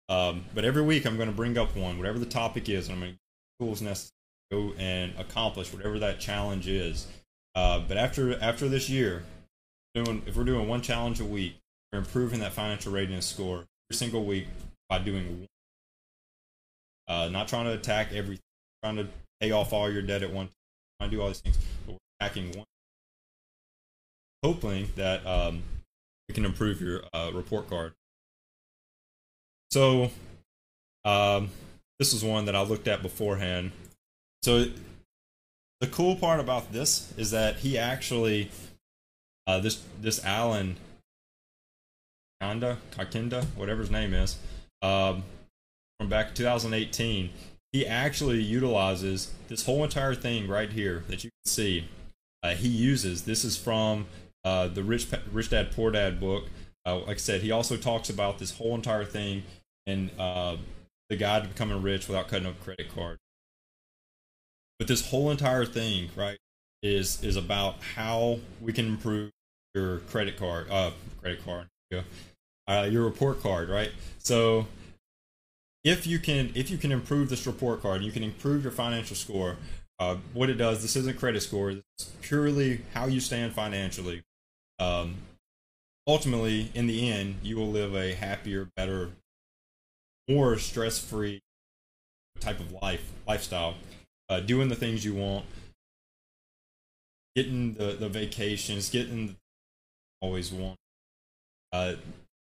[0.10, 2.94] Um, but every week i'm going to bring up one whatever the topic is and
[2.94, 4.15] i'm going to tools necessary
[4.52, 7.08] go and accomplish whatever that challenge is
[7.56, 9.24] uh, but after after this year
[9.94, 11.56] doing if we're doing one challenge a week
[11.92, 14.48] you're improving that financial readiness score every single week
[14.90, 15.48] by doing
[17.08, 18.44] uh, not trying to attack everything,
[18.84, 19.08] trying to
[19.40, 20.56] pay off all your debt at one time,
[21.00, 22.66] trying to do all these things, but we're attacking one.
[24.44, 25.64] hoping that um,
[26.28, 27.94] we can improve your uh, report card.
[29.72, 30.12] So,
[31.04, 31.50] um,
[32.00, 33.72] this was one that I looked at beforehand.
[34.46, 34.68] So,
[35.82, 38.52] the cool part about this is that he actually,
[39.48, 40.76] uh, this this Alan
[42.40, 44.38] Kanda, Kakinda, whatever his name is,
[44.84, 45.24] um,
[46.00, 47.32] from back 2018,
[47.72, 51.86] he actually utilizes this whole entire thing right here that you can see.
[52.44, 54.06] Uh, he uses this is from
[54.44, 56.44] uh, the Rich Rich Dad Poor Dad book.
[56.86, 59.42] Uh, like I said, he also talks about this whole entire thing
[59.88, 60.58] and uh,
[61.10, 63.18] the guide to becoming rich without cutting up a credit card.
[64.80, 66.38] But this whole entire thing, right,
[66.84, 69.32] is is about how we can improve
[69.74, 71.68] your credit card, uh, credit card,
[72.68, 73.92] uh, your report card, right?
[74.20, 74.68] So
[75.84, 79.16] if you can if you can improve this report card, you can improve your financial
[79.16, 79.58] score.
[79.98, 81.70] Uh, what it does, this isn't credit score.
[81.70, 84.24] It's purely how you stand financially.
[84.78, 85.16] Um,
[86.06, 89.12] ultimately, in the end, you will live a happier, better,
[90.28, 91.40] more stress-free
[92.42, 93.76] type of life lifestyle.
[94.28, 95.46] Uh, doing the things you want,
[97.36, 99.36] getting the, the vacations, getting the
[100.22, 100.78] always want.
[101.72, 101.94] Uh,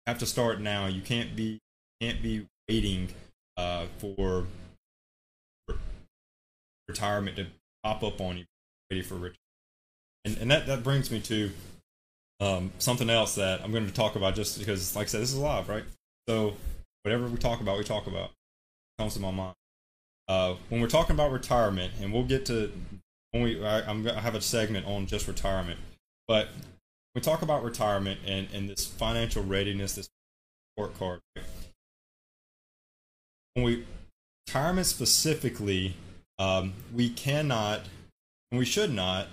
[0.07, 0.87] have to start now.
[0.87, 1.59] You can't be
[2.01, 3.09] can't be waiting
[3.57, 4.47] uh, for
[6.89, 7.47] retirement to
[7.83, 8.45] pop up on you,
[8.91, 9.39] ready for retirement.
[10.25, 11.51] And, and that, that brings me to
[12.41, 15.33] um, something else that I'm going to talk about just because, like I said, this
[15.33, 15.85] is live, right?
[16.29, 16.55] So
[17.03, 18.31] whatever we talk about, we talk about.
[18.99, 19.55] comes to my mind.
[20.29, 22.73] Uh, when we're talking about retirement, and we'll get to
[23.31, 25.79] when we, I, I'm gonna have a segment on just retirement,
[26.27, 26.49] but
[27.15, 30.09] we talk about retirement and, and this financial readiness, this
[30.77, 31.21] report card.
[33.55, 33.85] When we
[34.47, 35.95] retirement specifically,
[36.39, 37.83] um, we cannot
[38.51, 39.29] and we should not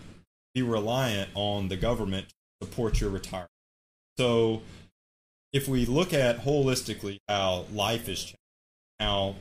[0.54, 3.50] be reliant on the government to support your retirement.
[4.18, 4.62] So,
[5.52, 8.38] if we look at holistically how life is changing,
[9.00, 9.36] how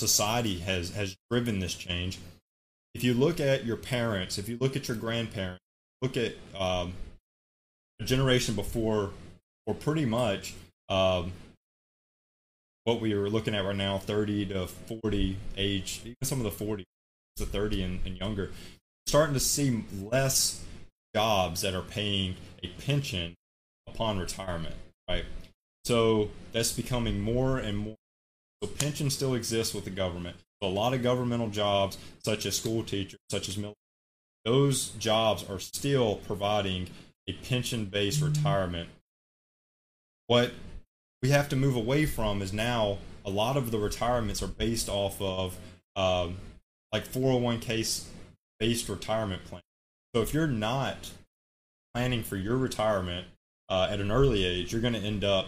[0.00, 2.18] society has has driven this change,
[2.94, 5.62] if you look at your parents, if you look at your grandparents,
[6.02, 6.94] look at um,
[8.00, 9.10] a generation before,
[9.66, 10.54] or pretty much
[10.88, 11.32] um,
[12.84, 16.50] what we are looking at right now, 30 to 40 age, even some of the
[16.50, 16.84] 40
[17.36, 18.50] to 30 and, and younger,
[19.06, 20.64] starting to see less
[21.14, 23.34] jobs that are paying a pension
[23.86, 24.74] upon retirement,
[25.08, 25.24] right?
[25.84, 27.96] So that's becoming more and more.
[28.62, 30.36] So pension still exists with the government.
[30.62, 33.76] So a lot of governmental jobs, such as school teachers, such as military,
[34.44, 36.88] those jobs are still providing
[37.26, 38.88] a pension-based retirement.
[40.26, 40.52] What
[41.22, 44.88] we have to move away from is now a lot of the retirements are based
[44.88, 45.58] off of
[45.96, 46.36] um,
[46.92, 48.04] like 401k
[48.58, 49.62] based retirement plan.
[50.14, 51.10] So if you're not
[51.94, 53.26] planning for your retirement
[53.68, 55.46] uh, at an early age, you're going to end up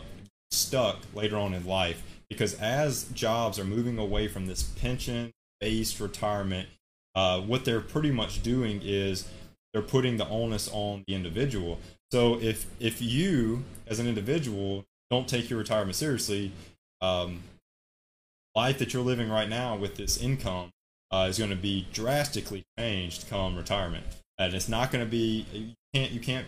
[0.51, 6.01] stuck later on in life because as jobs are moving away from this pension based
[6.01, 6.69] retirement,
[7.15, 9.29] uh, what they're pretty much doing is
[9.73, 11.79] they're putting the onus on the individual.
[12.11, 16.53] So if if you as an individual don't take your retirement seriously,
[17.01, 17.43] um,
[18.55, 20.71] life that you're living right now with this income
[21.11, 24.05] uh, is going to be drastically changed come retirement,
[24.39, 26.47] and it's not going to be you can't you can't.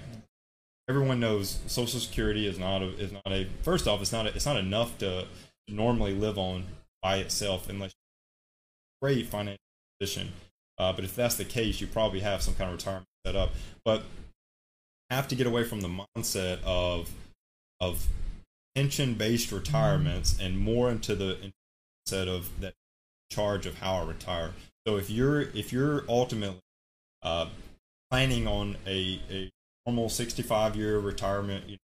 [0.88, 4.35] Everyone knows Social Security is not a is not a first off it's not a,
[4.35, 5.27] it's not enough to
[5.68, 6.64] normally live on
[7.03, 7.92] by itself unless
[9.03, 9.59] you're great financial
[9.98, 10.33] position.
[10.79, 13.50] Uh, but if that's the case, you probably have some kind of retirement set up.
[13.85, 14.05] But
[15.11, 17.11] have to get away from the mindset of
[17.81, 18.07] of
[18.74, 21.53] pension based retirements and more into the
[22.09, 22.74] mindset of that
[23.31, 24.53] charge of how I retire.
[24.87, 26.61] So if you're if you're ultimately
[27.22, 27.48] uh,
[28.11, 29.50] planning on a, a
[29.87, 31.79] normal 65 year retirement, you know,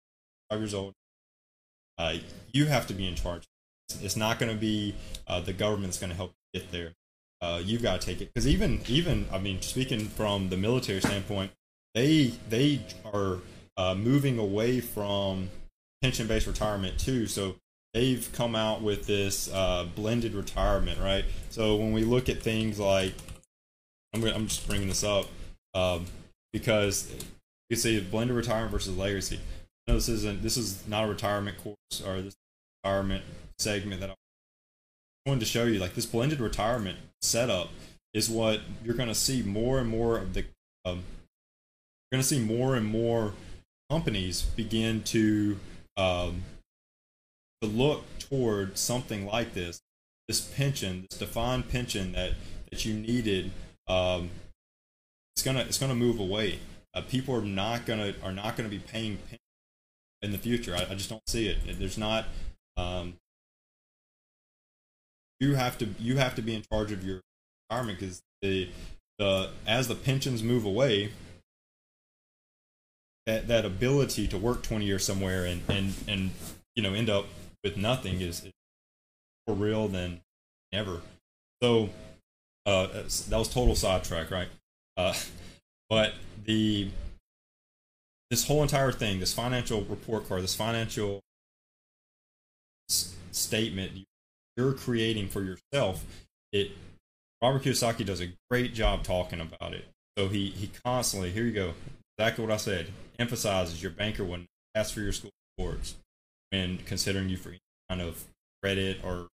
[0.50, 0.92] five years old,
[1.98, 2.14] uh,
[2.52, 3.44] you have to be in charge.
[4.02, 4.94] It's not going to be
[5.26, 6.92] uh, the government's going to help get there.
[7.40, 11.00] Uh, you got to take it because even even I mean, speaking from the military
[11.00, 11.52] standpoint,
[11.94, 12.80] they they
[13.12, 13.38] are
[13.76, 15.50] uh, moving away from
[16.02, 17.26] pension based retirement too.
[17.26, 17.56] So
[17.94, 21.24] they've come out with this uh, blended retirement, right?
[21.50, 23.14] So when we look at things like,
[24.14, 25.26] I'm, I'm just bringing this up
[25.74, 26.06] um,
[26.52, 27.14] because
[27.70, 29.40] you see blended retirement versus legacy.
[29.86, 30.42] No, this isn't.
[30.42, 32.36] This is not a retirement course or this
[32.86, 33.24] retirement
[33.58, 34.14] segment that I
[35.26, 35.78] wanted to show you.
[35.78, 37.70] Like this blended retirement setup
[38.14, 40.44] is what you're going to see more and more of the.
[40.84, 41.02] Um,
[42.10, 43.34] you're going to see more and more
[43.90, 45.58] companies begin to
[45.96, 46.42] um,
[47.60, 49.80] to look toward something like this,
[50.28, 52.32] this pension, this defined pension that
[52.70, 53.50] that you needed,
[53.88, 54.30] um,
[55.34, 56.60] it's gonna it's gonna move away.
[56.94, 59.18] uh, people are not gonna are not gonna be paying
[60.22, 60.74] in the future.
[60.74, 61.58] I, I just don't see it.
[61.78, 62.26] There's not.
[62.76, 63.14] Um,
[65.40, 67.20] you have to you have to be in charge of your
[67.68, 68.68] retirement because the
[69.18, 71.10] the as the pensions move away,
[73.26, 76.30] that that ability to work 20 years somewhere and and and
[76.74, 77.26] you know end up
[77.62, 78.46] with nothing is,
[79.46, 80.20] more real than
[80.72, 81.00] ever.
[81.62, 81.90] So
[82.64, 84.48] uh, that was total sidetrack, right?
[84.96, 85.14] Uh,
[85.88, 86.90] but the
[88.30, 91.20] this whole entire thing, this financial report card, this financial
[92.88, 93.92] statement
[94.56, 96.04] you're creating for yourself,
[96.52, 96.72] it
[97.42, 99.86] Robert Kiyosaki does a great job talking about it.
[100.16, 101.74] So he he constantly here you go
[102.18, 105.96] exactly what I said emphasizes your banker when ask for your school reports
[106.50, 108.24] when considering you for any kind of
[108.62, 109.28] credit or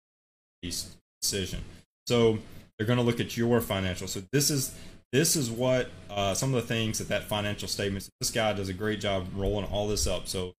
[0.62, 1.60] decision.
[2.06, 2.38] So
[2.76, 4.08] they're going to look at your financial.
[4.08, 4.74] So this is
[5.12, 8.08] this is what uh, some of the things that that financial statement.
[8.20, 10.28] This guy does a great job rolling all this up.
[10.28, 10.52] So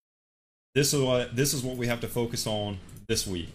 [0.75, 3.49] this is what this is what we have to focus on this week.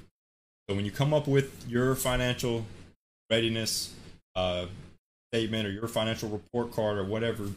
[0.68, 2.66] So when you come up with your financial
[3.30, 3.94] readiness
[4.34, 4.66] uh,
[5.32, 7.50] statement or your financial report card or whatever,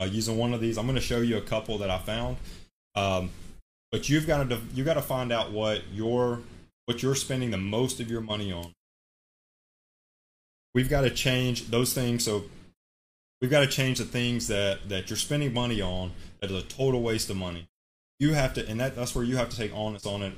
[0.00, 2.36] uh, using one of these, I'm going to show you a couple that I found.
[2.94, 3.30] Um,
[3.90, 6.40] but you've got to you got to find out what your
[6.86, 8.72] what you're spending the most of your money on
[10.78, 12.24] we've got to change those things.
[12.24, 12.44] So
[13.40, 16.66] we've got to change the things that that you're spending money on that is a
[16.66, 17.66] total waste of money.
[18.18, 20.32] You have to, and that that's where you have to take onus on it.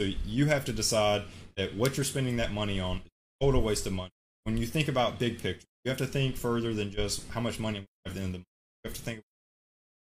[0.00, 1.22] So you have to decide
[1.56, 3.02] that what you're spending that money on is
[3.40, 4.10] a total waste of money.
[4.42, 7.60] When you think about big picture, you have to think further than just how much
[7.60, 8.44] money end of the month.
[8.84, 9.22] You have to think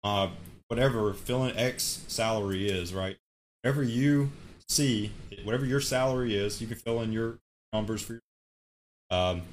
[0.03, 0.29] uh,
[0.67, 3.17] whatever filling X salary is, right?
[3.61, 4.31] Whatever you
[4.67, 5.11] see,
[5.43, 7.37] whatever your salary is, you can fill in your
[7.71, 8.21] numbers for your
[9.09, 9.43] um,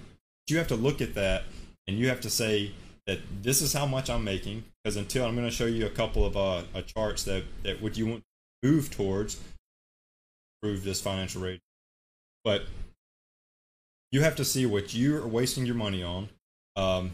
[0.48, 1.44] you have to look at that
[1.86, 2.72] and you have to say
[3.06, 4.64] that this is how much I'm making.
[4.84, 7.80] Because until I'm going to show you a couple of uh, uh, charts that, that
[7.80, 8.22] what you want
[8.62, 9.40] to move towards,
[10.62, 11.60] improve this financial rate.
[12.44, 12.64] But
[14.12, 16.28] you have to see what you are wasting your money on,
[16.76, 17.12] um,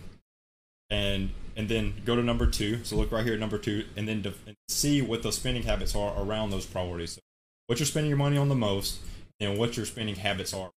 [0.91, 2.83] and and then go to number two.
[2.85, 5.63] So look right here at number two, and then def- and see what those spending
[5.63, 7.13] habits are around those priorities.
[7.13, 7.21] So
[7.69, 8.99] what you're spending your money on the most,
[9.39, 10.71] and what your spending habits are.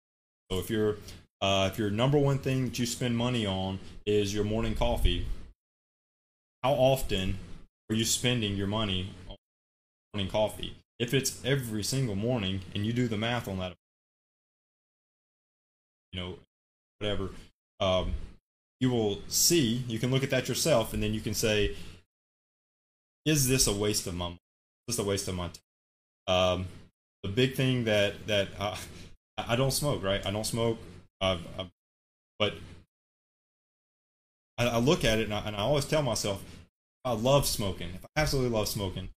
[0.52, 0.98] So if you're
[1.42, 5.26] uh, if your number one thing that you spend money on is your morning coffee,
[6.64, 7.38] how often
[7.90, 9.36] are you spending your money on
[10.14, 10.76] morning coffee?
[11.00, 13.74] If it's every single morning and you do the math on that,
[16.12, 16.36] you know,
[17.00, 17.30] whatever,
[17.80, 18.14] um,
[18.80, 21.76] you will see, you can look at that yourself and then you can say,
[23.26, 24.40] is this a waste of my money?
[24.88, 25.56] Is this a waste of my time?
[26.28, 26.68] Um,
[27.24, 28.78] the big thing that, that uh,
[29.38, 30.24] I don't smoke, right?
[30.26, 30.78] I don't smoke.
[31.20, 31.38] Uh,
[32.40, 32.56] but
[34.62, 36.44] I, I, look at it and I, and I, always tell myself,
[37.04, 37.90] I love smoking.
[37.96, 39.10] If I absolutely love smoking,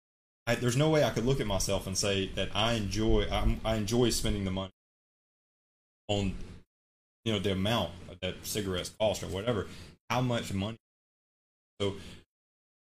[0.47, 3.61] I, there's no way I could look at myself and say that I enjoy I'm,
[3.65, 4.73] I enjoy spending the money
[6.09, 6.35] on
[7.25, 9.67] you know the amount that cigarettes cost or whatever.
[10.11, 10.79] How much money?
[11.81, 11.95] So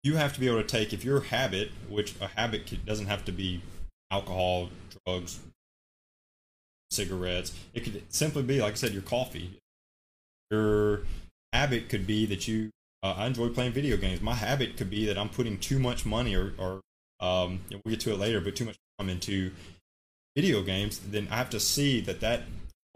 [0.03, 3.25] you have to be able to take if your habit, which a habit doesn't have
[3.27, 3.62] to be
[4.11, 4.71] alcohol,
[5.05, 5.40] drugs,
[6.90, 7.55] cigarettes.
[7.75, 9.59] It could simply be, like I said, your coffee.
[10.51, 11.03] Your
[11.52, 12.70] habit could be that you.
[13.02, 14.20] Uh, I enjoy playing video games.
[14.20, 16.80] My habit could be that I'm putting too much money, or, or
[17.20, 19.52] um, we'll get to it later, but too much time into
[20.34, 20.98] video games.
[20.98, 22.42] Then I have to see that that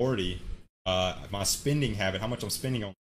[0.01, 0.41] already
[0.87, 2.95] uh, my spending habit, how much I'm spending on.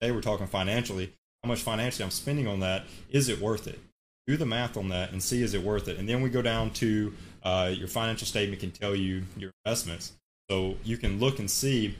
[0.00, 1.12] Today we're talking financially.
[1.42, 2.84] How much financially I'm spending on that?
[3.10, 3.78] Is it worth it?
[4.26, 5.98] Do the math on that and see is it worth it.
[5.98, 10.12] And then we go down to uh, your financial statement can tell you your investments.
[10.50, 11.96] So you can look and see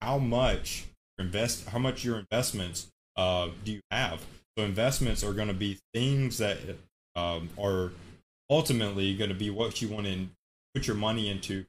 [0.00, 0.86] how much
[1.18, 4.24] invest, how much your investments uh, do you have.
[4.56, 6.58] So investments are going to be things that
[7.16, 7.92] um, are
[8.50, 10.26] ultimately going to be what you want to
[10.74, 11.64] put your money into,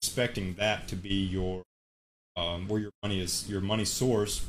[0.00, 1.62] expecting that to be your
[2.36, 4.44] um, where your money is, your money source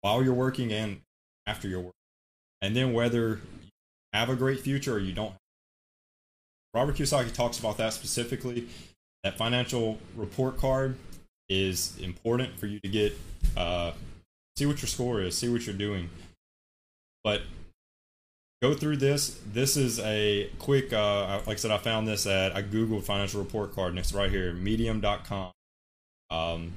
[0.00, 1.00] while you're working and
[1.46, 1.94] after your work,
[2.60, 3.70] and then whether you
[4.12, 5.34] have a great future or you don't
[6.74, 8.68] Robert Kiyosaki talks about that specifically.
[9.22, 10.96] That financial report card
[11.48, 13.18] is important for you to get,
[13.56, 13.92] uh,
[14.56, 16.10] see what your score is, see what you're doing.
[17.22, 17.42] But
[18.62, 19.40] go through this.
[19.46, 23.42] This is a quick, uh, like I said, I found this at, I Googled financial
[23.42, 25.52] report card and it's right here, medium.com.
[26.30, 26.72] Um,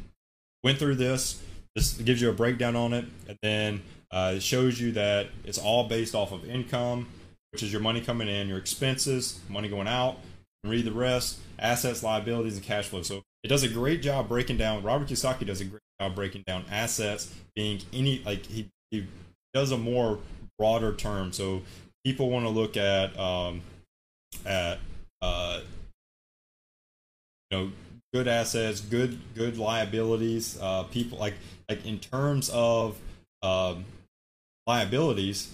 [0.64, 1.42] went through this.
[1.76, 3.06] This gives you a breakdown on it.
[3.28, 7.08] And then uh, it shows you that it's all based off of income,
[7.52, 10.18] which is your money coming in, your expenses, money going out,
[10.64, 13.02] read the rest, assets, liabilities, and cash flow.
[13.02, 14.84] So it does a great job breaking down.
[14.84, 19.06] Robert Kiyosaki does a great job breaking down assets being any like he he
[19.54, 20.20] does a more
[20.58, 21.32] broader term.
[21.32, 21.62] So
[22.06, 23.62] people want to look at um,
[24.46, 24.80] at
[25.22, 25.62] uh,
[27.52, 27.72] you know
[28.14, 30.58] good assets, good good liabilities.
[30.62, 31.36] Uh, people like
[31.70, 32.98] like in terms of
[33.44, 33.86] um,
[34.66, 35.54] liabilities,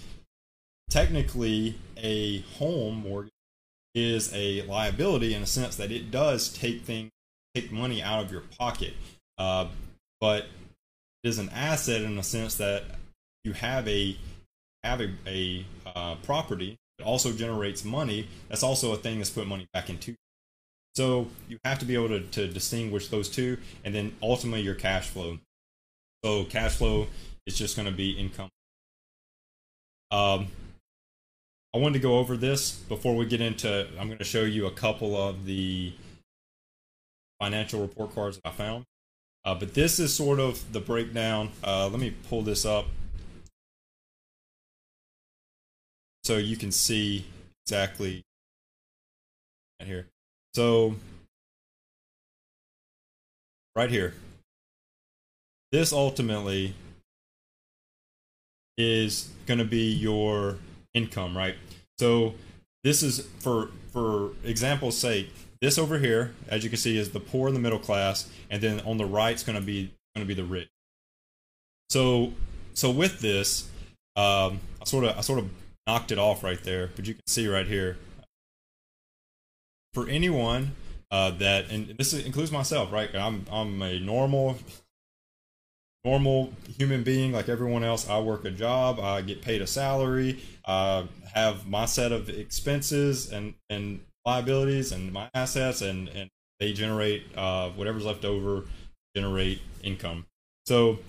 [0.89, 3.31] technically a home mortgage
[3.95, 7.11] is a liability in a sense that it does take things
[7.55, 8.93] take money out of your pocket,
[9.37, 9.67] uh,
[10.19, 10.45] but
[11.23, 12.83] it is an asset in the sense that
[13.43, 14.17] you have a
[14.83, 18.27] have a, a uh, property that also generates money.
[18.49, 20.15] That's also a thing that's put money back into.
[20.95, 24.75] So you have to be able to, to distinguish those two, and then ultimately your
[24.75, 25.39] cash flow.
[26.23, 27.07] So cash flow
[27.47, 28.49] is just going to be income.
[30.11, 30.47] Um,
[31.73, 33.87] I wanted to go over this before we get into.
[33.99, 35.93] I'm going to show you a couple of the
[37.43, 38.85] financial report cards that I found.
[39.43, 41.49] Uh, but this is sort of the breakdown.
[41.61, 42.85] Uh, let me pull this up
[46.23, 47.25] so you can see
[47.65, 48.23] exactly
[49.77, 50.07] right here.
[50.53, 50.95] So
[53.75, 54.13] right here,
[55.73, 56.75] this ultimately
[58.77, 60.59] is going to be your
[60.93, 61.55] income, right?
[61.99, 62.35] So
[62.85, 65.33] this is for for example's sake.
[65.63, 68.61] This over here, as you can see, is the poor and the middle class, and
[68.61, 70.67] then on the right is going to be going to be the rich.
[71.89, 72.33] So
[72.73, 73.69] so with this,
[74.17, 75.49] um, I sort of I sort of
[75.87, 77.95] knocked it off right there, but you can see right here.
[79.93, 80.73] For anyone
[81.09, 83.15] uh, that, and this includes myself, right?
[83.15, 84.57] I'm I'm a normal
[86.03, 88.09] normal human being like everyone else.
[88.09, 93.31] I work a job, I get paid a salary, I have my set of expenses
[93.31, 98.65] and and liabilities and my assets, and and they generate uh, whatever's left over,
[99.15, 100.25] generate income.
[100.65, 100.99] So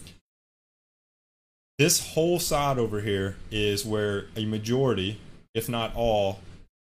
[1.78, 5.20] this whole side over here is where a majority,
[5.54, 6.40] if not all,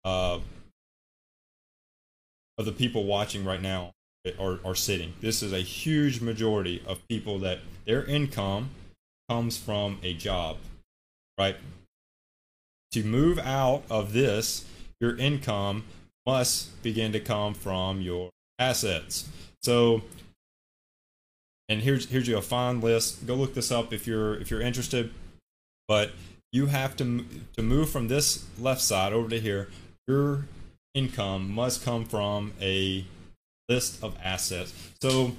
[0.04, 0.38] uh,
[2.58, 3.92] of the people watching right now
[4.38, 5.14] are, are sitting.
[5.20, 8.70] This is a huge majority of people that their income
[9.28, 10.58] comes from a job,
[11.38, 11.56] right?
[12.92, 14.64] To move out of this,
[15.00, 15.84] your income
[16.26, 19.28] must begin to come from your assets.
[19.62, 20.02] So,
[21.68, 23.26] and here's here's you a fine list.
[23.26, 25.12] Go look this up if you're if you're interested.
[25.88, 26.12] But
[26.52, 27.24] you have to
[27.56, 29.70] to move from this left side over to here.
[30.06, 30.46] Your
[30.94, 33.04] income must come from a
[33.68, 34.72] list of assets.
[35.00, 35.32] So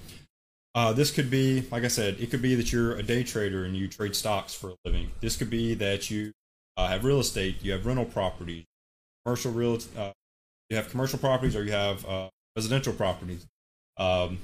[0.75, 3.63] uh, this could be, like I said, it could be that you're a day trader
[3.63, 5.11] and you trade stocks for a living.
[5.21, 6.31] This could be that you
[6.77, 8.65] uh, have real estate, you have rental properties,
[9.23, 10.11] commercial real, uh,
[10.73, 13.45] you have commercial properties, or you have uh, residential properties.
[13.97, 14.39] Um,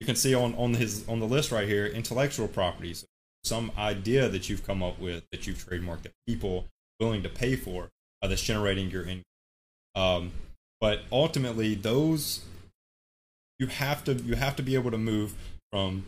[0.00, 3.04] you can see on on his on the list right here, intellectual properties,
[3.44, 6.66] some idea that you've come up with that you've trademarked that people
[6.98, 7.90] willing to pay for
[8.22, 9.22] uh, that's generating your income.
[9.94, 10.32] Um,
[10.80, 12.42] but ultimately, those
[13.58, 15.34] you have to you have to be able to move
[15.70, 16.04] from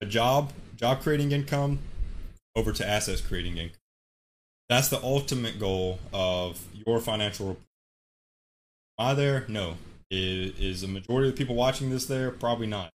[0.00, 1.80] a job job creating income
[2.54, 3.76] over to assets creating income
[4.68, 7.56] that's the ultimate goal of your financial
[9.00, 9.46] i there?
[9.48, 9.76] No.
[10.10, 12.30] Is, is the majority of the people watching this there?
[12.30, 12.90] Probably not.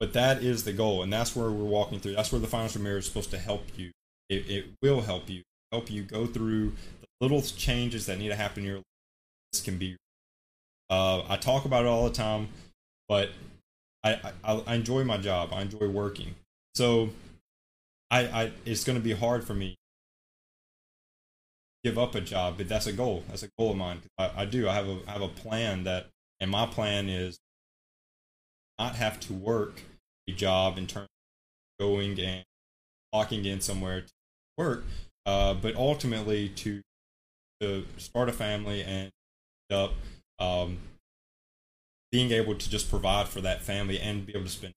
[0.00, 2.14] But that is the goal and that's where we're walking through.
[2.14, 3.92] That's where the financial mirror is supposed to help you.
[4.28, 8.34] It, it will help you help you go through the little changes that need to
[8.34, 8.84] happen in your life.
[9.52, 9.96] This can be
[10.88, 12.48] uh, I talk about it all the time,
[13.08, 13.30] but
[14.02, 15.50] I, I, I enjoy my job.
[15.52, 16.34] I enjoy working.
[16.74, 17.10] So
[18.10, 19.76] I, I it's going to be hard for me
[21.84, 23.24] give up a job, but that's a goal.
[23.28, 24.02] That's a goal of mine.
[24.18, 24.68] I, I do.
[24.68, 26.06] I have a I have a plan that,
[26.40, 27.38] and my plan is
[28.78, 29.82] not have to work
[30.28, 31.08] a job in terms
[31.78, 32.44] of going and
[33.12, 34.12] locking in somewhere to
[34.56, 34.84] work,
[35.26, 36.80] uh, but ultimately to
[37.60, 39.10] to start a family and
[39.70, 39.92] up
[40.38, 40.78] um,
[42.10, 44.72] being able to just provide for that family and be able to spend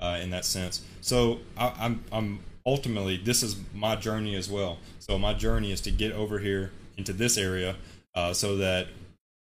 [0.00, 0.82] uh, in that sense.
[1.00, 4.78] So I, I'm I'm ultimately this is my journey as well.
[4.98, 7.76] So my journey is to get over here into this area
[8.14, 8.88] uh, so that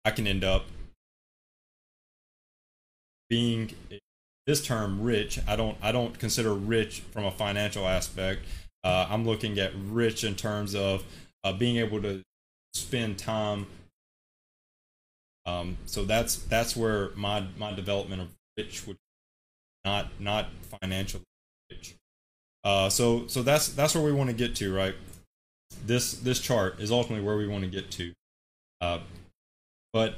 [0.05, 0.67] I can end up
[3.31, 3.73] being
[4.47, 5.39] this term rich.
[5.47, 8.43] I don't I don't consider rich from a financial aspect.
[8.85, 11.05] Uh, I'm looking at rich in terms of
[11.45, 12.23] uh, being able to
[12.75, 13.67] spend time
[15.45, 18.97] um, so that's that's where my my development of rich would
[19.85, 20.49] not not
[20.81, 21.25] financially
[21.71, 21.95] rich.
[22.65, 24.95] Uh, so so that's that's where we want to get to, right?
[25.85, 28.13] This this chart is ultimately where we want to get to.
[28.81, 29.01] Uh,
[29.93, 30.17] but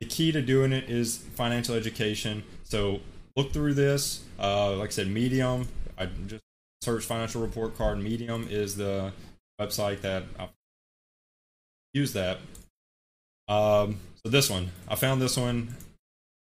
[0.00, 2.42] the key to doing it is financial education.
[2.64, 3.00] So
[3.36, 4.24] look through this.
[4.38, 5.68] Uh, like I said, Medium.
[5.98, 6.42] I just
[6.82, 7.98] search financial report card.
[7.98, 9.12] Medium is the
[9.60, 10.48] website that I
[11.94, 12.38] use that.
[13.48, 15.74] Um, so this one, I found this one.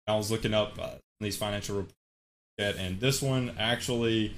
[0.07, 0.91] I was looking up uh,
[1.21, 1.87] these financial
[2.59, 4.35] and this one actually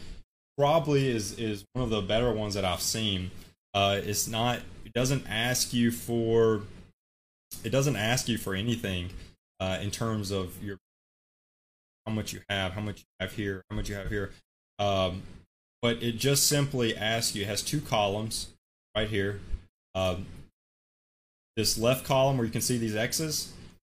[0.58, 3.30] probably is is one of the better ones that I've seen.
[3.72, 4.60] Uh, it's not.
[4.84, 6.62] It doesn't ask you for.
[7.64, 9.10] It doesn't ask you for anything
[9.58, 10.76] uh, in terms of your
[12.06, 14.32] how much you have, how much you have here, how much you have here.
[14.78, 15.22] Um,
[15.82, 17.42] but it just simply asks you.
[17.42, 18.48] It has two columns
[18.96, 19.40] right here.
[19.94, 20.26] Um,
[21.56, 23.52] this left column where you can see these X's,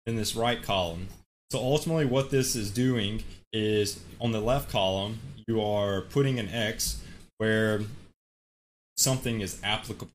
[0.07, 1.09] and this right column.
[1.55, 6.48] So ultimately, what this is doing is on the left column, you are putting an
[6.48, 7.00] X
[7.38, 7.82] where
[8.96, 10.11] something is applicable.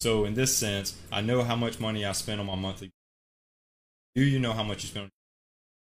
[0.00, 2.92] So in this sense, I know how much money I spend on my monthly.
[4.14, 5.08] Do you know how much you spend?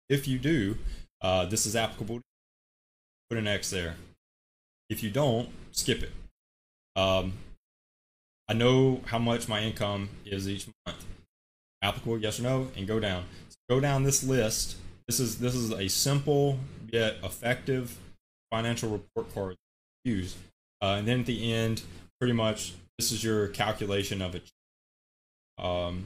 [0.08, 0.78] If you do,
[1.22, 2.22] uh, this is applicable.
[3.30, 3.98] Put an X there.
[4.90, 6.12] If you don't, skip it.
[6.96, 7.34] Um,
[8.48, 11.03] I know how much my income is each month.
[11.84, 13.26] Applicable, yes or no, and go down.
[13.50, 14.78] So go down this list.
[15.08, 16.58] This is this is a simple
[16.92, 17.98] yet effective
[18.50, 19.56] financial report card
[20.06, 20.36] to use.
[20.82, 21.84] Uh, and then at the end,
[22.20, 24.50] pretty much this is your calculation of it.
[25.58, 26.06] Um,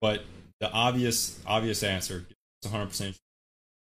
[0.00, 0.24] but
[0.60, 2.26] the obvious obvious answer
[2.62, 3.16] is 100%.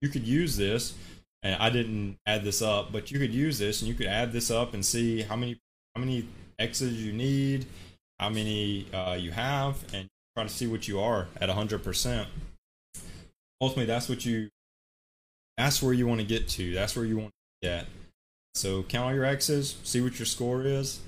[0.01, 0.95] You could use this,
[1.43, 4.31] and I didn't add this up, but you could use this and you could add
[4.31, 5.59] this up and see how many
[5.95, 7.65] how many X's you need,
[8.19, 12.25] how many uh, you have, and try to see what you are at 100%.
[13.61, 14.49] Ultimately, that's what you
[15.57, 16.73] that's where you want to get to.
[16.73, 17.29] That's where you want
[17.61, 17.85] to get.
[18.55, 21.01] So count all your X's, see what your score is.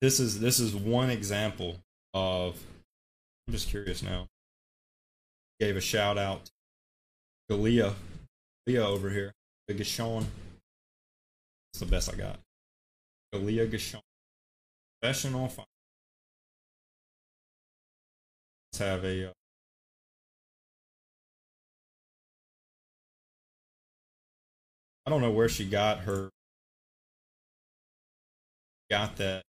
[0.00, 1.78] This is this is one example
[2.12, 2.62] of
[3.46, 4.26] I'm just curious now.
[5.60, 6.50] Gave a shout out
[7.48, 7.94] to Leah.
[8.66, 9.32] Leah over here.
[9.70, 10.26] Gashon.
[11.72, 12.38] That's the best I got.
[13.34, 14.00] Galia Gashon.
[15.00, 15.71] Professional finance.
[18.78, 19.32] Have a
[25.04, 26.30] I don't know where she got her
[28.90, 29.42] got that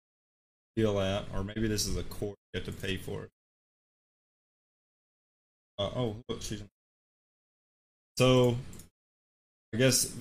[0.77, 3.31] deal at, or maybe this is a course you have to pay for it.
[5.79, 6.63] Uh, oh, look, she's
[8.17, 8.57] so.
[9.75, 10.13] I guess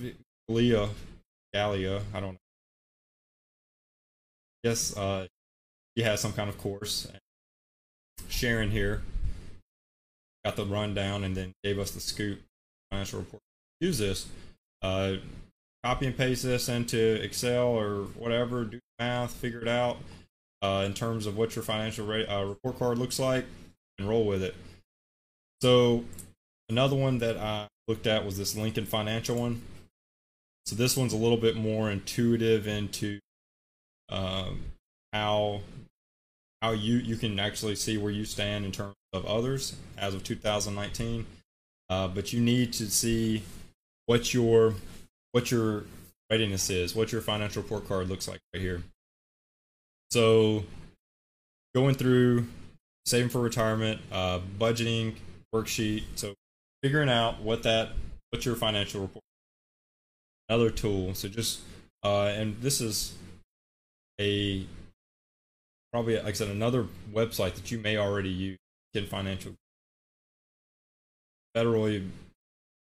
[0.48, 0.88] Leah,
[1.54, 2.38] Galia, I don't know.
[4.64, 5.26] I guess uh,
[5.96, 7.08] she has some kind of course.
[8.28, 9.02] Sharon here
[10.44, 12.40] got the rundown and then gave us the scoop
[12.90, 13.42] financial report.
[13.80, 14.26] Use this
[14.82, 15.16] uh,
[15.84, 19.98] copy and paste this into Excel or whatever, do math, figure it out
[20.62, 23.44] uh, in terms of what your financial re- uh, report card looks like,
[23.98, 24.54] and roll with it.
[25.60, 26.04] So,
[26.68, 29.62] another one that I looked at was this Lincoln Financial one.
[30.66, 33.18] So, this one's a little bit more intuitive into
[34.08, 34.62] um,
[35.12, 35.60] how
[36.62, 40.24] how you you can actually see where you stand in terms of others as of
[40.24, 41.26] 2019.
[41.88, 43.42] Uh, but you need to see
[44.06, 44.74] what your
[45.32, 45.84] what your
[46.30, 48.82] readiness is, what your financial report card looks like right here.
[50.10, 50.64] So
[51.74, 52.46] going through
[53.04, 55.14] saving for retirement, uh, budgeting
[55.54, 56.04] worksheet.
[56.14, 56.34] So
[56.82, 57.90] figuring out what that
[58.30, 59.24] what's your financial report.
[60.48, 61.14] Another tool.
[61.14, 61.60] So just
[62.04, 63.14] uh, and this is
[64.20, 64.66] a
[65.92, 68.58] probably like I said another website that you may already use.
[68.92, 69.52] Get financial
[71.56, 72.08] federally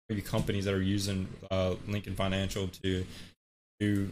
[0.09, 3.05] maybe companies that are using uh, Lincoln Financial to
[3.81, 4.11] do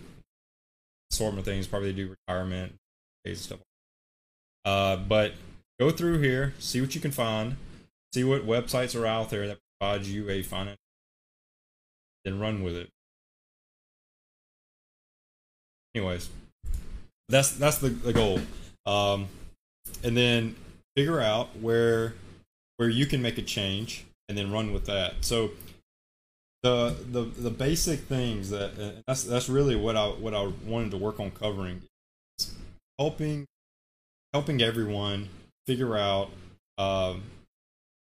[1.10, 1.66] sort of things.
[1.66, 2.74] Probably do retirement
[3.34, 3.60] stuff.
[4.64, 5.32] Uh, but
[5.78, 7.56] go through here, see what you can find,
[8.12, 10.78] see what websites are out there that provide you a finance,
[12.24, 12.88] then run with it.
[15.94, 16.28] Anyways,
[17.28, 18.40] that's that's the, the goal,
[18.86, 19.28] um,
[20.02, 20.56] and then
[20.96, 22.14] figure out where
[22.76, 25.16] where you can make a change, and then run with that.
[25.20, 25.50] So
[26.62, 30.96] the the the basic things that that's that's really what I what I wanted to
[30.96, 31.82] work on covering
[32.98, 33.46] helping
[34.32, 35.28] helping everyone
[35.66, 36.30] figure out
[36.78, 37.22] um,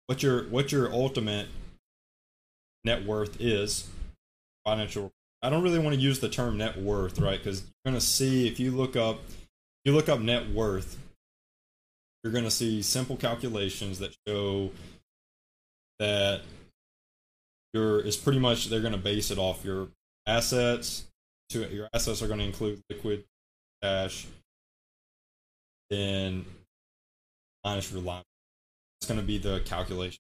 [0.08, 1.48] what your what your ultimate
[2.84, 3.90] net worth is
[4.64, 5.12] financial
[5.42, 8.06] I don't really want to use the term net worth right because you're going to
[8.06, 9.20] see if you look up
[9.86, 10.98] you look up net worth
[12.26, 14.72] you're going to see simple calculations that show
[16.00, 16.42] that
[17.72, 19.90] your is pretty much they're going to base it off your
[20.26, 21.06] assets.
[21.50, 23.26] To your assets are going to include liquid
[23.84, 24.26] cash,
[25.92, 26.46] then
[27.64, 28.24] minus your line.
[29.00, 30.20] It's going to be the calculation.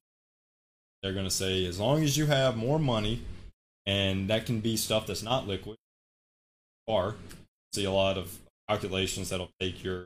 [1.01, 3.23] They're going to say as long as you have more money
[3.87, 5.77] and that can be stuff that's not liquid.
[6.87, 7.15] Car,
[7.73, 8.37] see a lot of
[8.69, 10.05] calculations that'll take your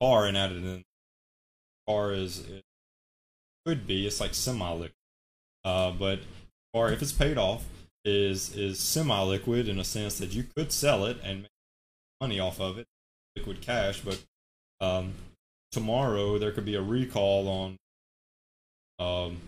[0.00, 0.82] car and add it in.
[1.88, 2.62] Car is it
[3.66, 4.92] could be it's like semi-liquid,
[5.64, 6.20] uh, but
[6.74, 7.64] car if it's paid off
[8.04, 11.50] is is semi-liquid in a sense that you could sell it and make
[12.20, 12.86] money off of it,
[13.36, 14.00] liquid cash.
[14.00, 14.22] But
[14.80, 15.14] um,
[15.72, 17.76] tomorrow there could be a recall on
[18.98, 19.38] um,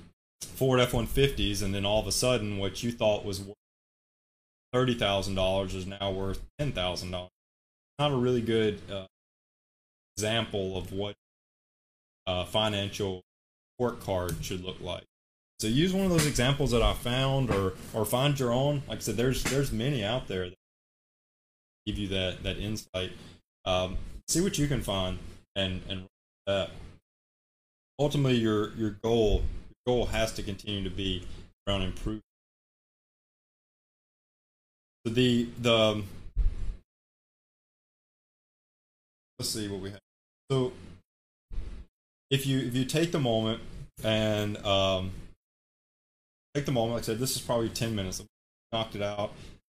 [0.40, 3.56] Ford F one fifties, and then all of a sudden, what you thought was worth
[4.72, 7.30] thirty thousand dollars is now worth ten thousand dollars.
[7.98, 9.06] Not a really good uh,
[10.16, 11.14] example of what
[12.26, 13.22] a financial
[13.78, 15.04] report card should look like.
[15.60, 18.82] So use one of those examples that I found, or or find your own.
[18.88, 20.58] Like I said, there's there's many out there that
[21.86, 23.12] give you that that insight.
[23.64, 25.18] Um, see what you can find,
[25.54, 26.06] and and
[26.46, 26.70] that.
[27.98, 29.44] Ultimately, your your goal
[29.86, 31.24] your goal has to continue to be
[31.68, 32.24] around improvement.
[35.06, 36.02] So the the
[39.42, 39.98] let's see what we have.
[40.52, 40.70] So
[42.30, 43.60] if you if you take the moment
[44.04, 45.10] and um,
[46.54, 48.22] take the moment, like I said, this is probably ten minutes.
[48.72, 49.32] Knocked it out.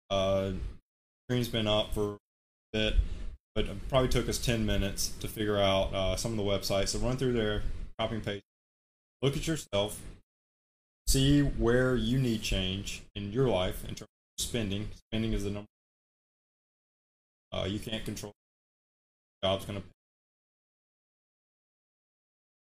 [0.08, 0.52] Uh,
[1.24, 2.18] screen's been up for a
[2.72, 2.94] bit,
[3.56, 6.90] but it probably took us ten minutes to figure out uh, some of the websites.
[6.90, 7.62] So run through there,
[7.98, 8.44] copy and paste.
[9.20, 10.00] Look at yourself.
[11.08, 14.02] See where you need change in your life in terms
[14.38, 14.90] of spending.
[15.10, 15.66] Spending is the number.
[17.52, 18.32] Uh, you can't control.
[19.46, 19.82] Job's gonna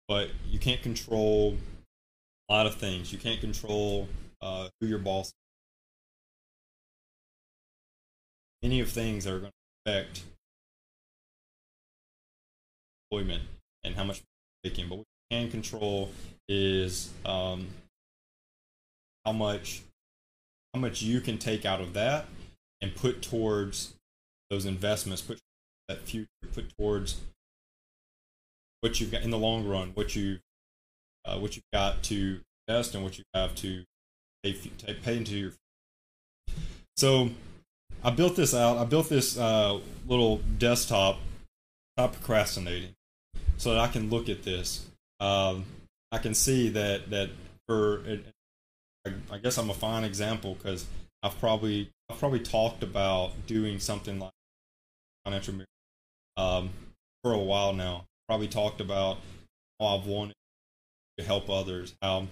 [0.08, 1.56] but you can't control
[2.48, 3.12] a lot of things.
[3.12, 4.08] You can't control
[4.42, 5.28] uh, who your boss.
[5.28, 5.32] Is.
[8.64, 10.24] Any of things are going to affect
[13.12, 13.44] employment
[13.84, 14.16] and how much
[14.64, 14.88] you're making.
[14.88, 16.10] But what you can control
[16.48, 17.68] is um,
[19.24, 19.82] how much
[20.74, 22.26] how much you can take out of that
[22.82, 23.94] and put towards
[24.50, 25.38] those investments, put
[25.88, 27.20] that future, put towards
[28.80, 30.38] what you've got in the long run, what you
[31.24, 33.84] uh, what you've got to invest and what you have to
[34.42, 34.52] pay,
[35.02, 35.52] pay into your.
[36.96, 37.30] So,
[38.02, 38.76] I built this out.
[38.76, 41.18] I built this uh, little desktop.
[41.96, 42.94] Stop procrastinating,
[43.56, 44.86] so that I can look at this.
[45.20, 45.64] Um,
[46.10, 47.30] I can see that that
[47.66, 48.02] for
[49.30, 50.86] I guess I'm a fine example because
[51.22, 54.32] I've probably I've probably talked about doing something like
[55.24, 55.54] financial
[56.36, 56.70] um,
[57.22, 59.18] for a while now probably talked about
[59.80, 60.34] how I've wanted
[61.18, 61.94] to help others.
[62.02, 62.26] How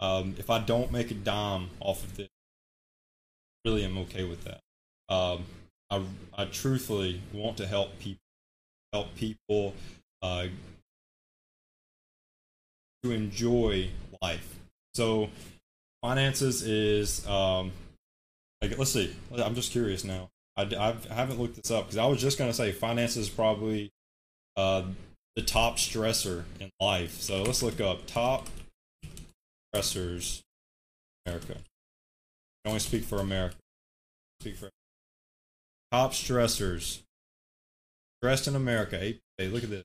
[0.00, 2.28] um, if I don't make a dime off of this,
[3.64, 4.60] really am okay with that.
[5.08, 5.44] Um,
[5.90, 6.02] I,
[6.36, 8.20] I truthfully want to help people,
[8.92, 9.74] help people
[10.22, 10.46] uh,
[13.02, 13.90] to enjoy
[14.22, 14.58] life.
[14.94, 15.28] So
[16.02, 17.72] finances is um,
[18.62, 19.14] like let's see.
[19.36, 20.30] I'm just curious now.
[20.56, 23.28] I, I've, I haven't looked this up because I was just going to say finances
[23.28, 23.90] is probably
[24.56, 24.84] uh,
[25.36, 27.20] the top stressor in life.
[27.20, 28.48] So let's look up top
[29.74, 30.42] stressors
[31.26, 31.56] America.
[32.64, 33.56] I only speak for America.
[34.40, 34.70] Speak for
[35.90, 37.00] top stressors.
[38.20, 38.96] Stressed in America.
[38.98, 39.84] Hey, look at this.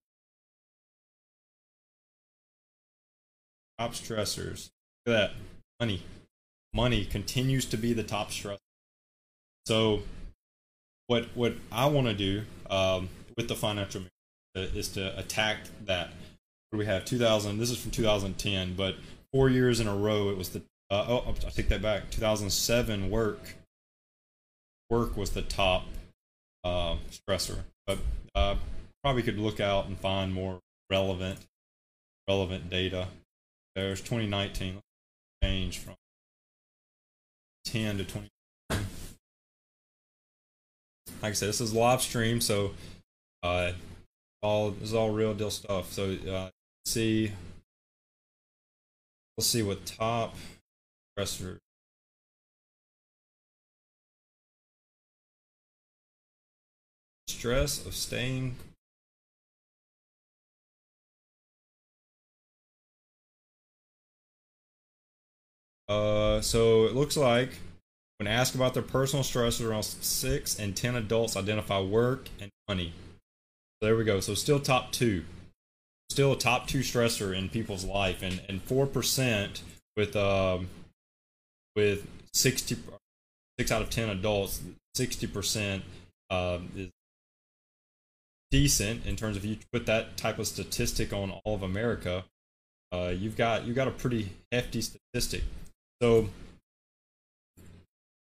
[3.77, 4.69] Top stressors.
[5.05, 5.31] Look at that.
[5.79, 6.03] Money.
[6.73, 8.57] Money continues to be the top stressor.
[9.65, 10.03] So
[11.09, 14.03] what what I want to do um, with the financial
[14.55, 16.11] is to attack that.
[16.71, 17.03] We have?
[17.03, 17.57] 2000.
[17.57, 18.95] This is from 2010, but
[19.33, 20.61] four years in a row, it was the.
[20.91, 22.11] Uh, oh, I take that back.
[22.11, 23.55] 2007 work.
[24.89, 25.85] Work was the top
[26.63, 27.97] uh, stressor, but
[28.35, 28.55] uh,
[29.03, 30.59] probably could look out and find more
[30.91, 31.39] relevant,
[32.27, 33.07] relevant data.
[33.75, 34.79] There's 2019
[35.43, 35.95] change from
[37.65, 38.29] 10 to 20.
[41.21, 42.71] Like I said, this is live stream, so
[43.43, 43.73] uh,
[44.41, 45.91] all this is all real deal stuff.
[45.91, 46.49] So uh,
[46.85, 47.33] see,
[49.37, 50.35] let's see what top.
[57.27, 58.55] Stress of staying.
[65.89, 67.49] Uh, so it looks like
[68.19, 72.93] when asked about their personal stressors, around six and ten adults identify work and money
[73.81, 74.19] there we go.
[74.19, 75.23] So still top two,
[76.09, 79.61] still a top two stressor in people's life, and and four percent
[79.95, 80.67] with um
[81.75, 82.77] with sixty
[83.57, 84.61] six out of ten adults,
[84.95, 85.83] sixty percent
[86.29, 86.89] um, is
[88.51, 92.25] decent in terms of you put that type of statistic on all of America.
[92.91, 95.43] Uh, you've got you've got a pretty hefty statistic.
[96.01, 96.29] So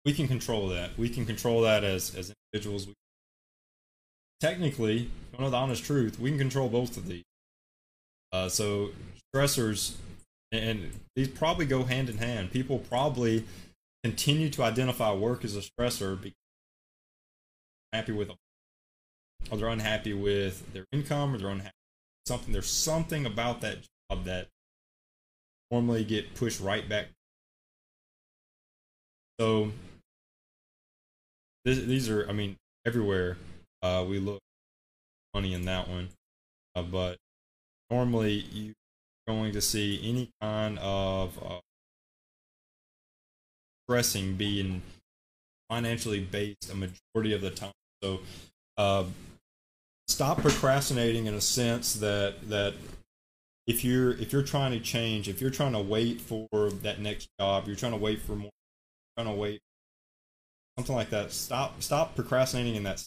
[0.10, 0.98] we can control that.
[0.98, 2.88] We can control that as as individuals.
[2.88, 2.94] We,
[4.40, 7.26] technically, you know the honest truth, we can control both of these.
[8.34, 8.90] Uh, so
[9.32, 9.98] stressors,
[10.52, 12.50] and these probably go hand in hand.
[12.50, 13.46] People probably
[14.04, 16.34] continue to identify work as a stressor because
[17.92, 18.32] they're happy with,
[19.52, 22.52] or they're unhappy with their income, or they're unhappy with something.
[22.52, 23.78] There's something about that
[24.10, 24.48] job that
[25.70, 27.10] normally get pushed right back.
[29.40, 29.72] So
[31.66, 32.56] this, these are, I mean,
[32.86, 33.38] everywhere
[33.82, 34.40] uh, we look
[35.34, 36.10] money in that one,
[36.76, 37.18] uh, but
[37.90, 38.74] normally you're
[39.28, 41.60] going to see any kind of uh,
[43.86, 44.82] stressing being
[45.70, 47.72] financially based a majority of the time.
[48.04, 48.20] So
[48.78, 49.04] uh,
[50.08, 52.74] stop procrastinating in a sense that that
[53.68, 56.48] if you're if you're trying to change, if you're trying to wait for
[56.82, 58.52] that next job, you're trying to wait for more,
[59.18, 59.62] you're trying to wait
[60.80, 61.34] something like that.
[61.34, 63.04] Stop stop procrastinating in that.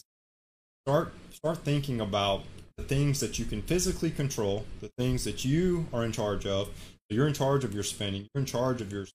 [0.85, 2.43] Start start thinking about
[2.77, 6.67] the things that you can physically control, the things that you are in charge of.
[6.67, 8.27] So you're in charge of your spending.
[8.33, 9.07] You're in charge of your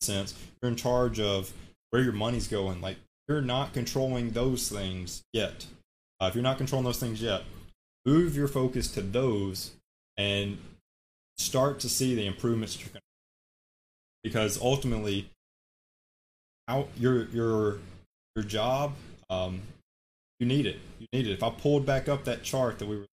[0.00, 0.34] sense.
[0.60, 1.52] You're in charge of
[1.90, 2.80] where your money's going.
[2.80, 2.96] Like
[3.28, 5.66] you're not controlling those things yet.
[6.20, 7.42] Uh, if you're not controlling those things yet,
[8.04, 9.72] move your focus to those
[10.16, 10.58] and
[11.38, 12.76] start to see the improvements
[14.24, 15.31] because ultimately
[16.72, 17.78] out your your
[18.34, 18.94] your job
[19.30, 19.62] um,
[20.38, 20.78] you need it.
[20.98, 21.32] You need it.
[21.32, 23.06] If i pulled back up that chart that we were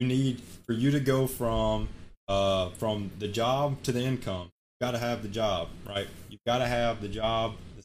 [0.00, 1.88] you need for you to go from
[2.28, 4.48] uh, from the job to the income.
[4.80, 6.08] You got to have the job right?
[6.30, 7.82] You've got to have the job the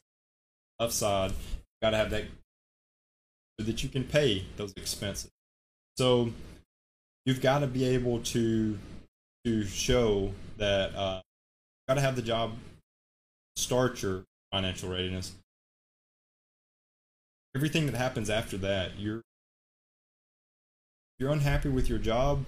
[0.78, 1.36] left side you
[1.82, 2.24] got to have that
[3.58, 5.30] so that you can pay those expenses.
[5.98, 6.32] So
[7.26, 8.78] you've got to be able to
[9.44, 11.20] to show that uh,
[11.88, 12.54] got to have the job
[13.56, 15.32] start your financial readiness.
[17.54, 19.22] Everything that happens after that, you're
[21.18, 22.44] you're unhappy with your job.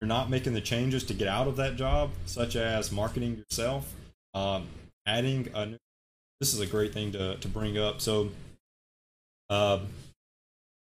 [0.00, 3.92] You're not making the changes to get out of that job, such as marketing yourself,
[4.34, 4.68] um,
[5.06, 5.66] adding a.
[5.66, 5.78] New,
[6.40, 8.00] this is a great thing to to bring up.
[8.00, 8.30] So,
[9.48, 9.80] uh,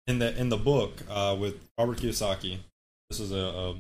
[0.06, 2.58] in the in the book uh, with Robert Kiyosaki,
[3.08, 3.74] this is a, a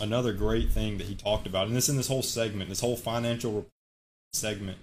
[0.00, 2.96] another great thing that he talked about, and this in this whole segment, this whole
[2.96, 3.66] financial
[4.36, 4.78] segment,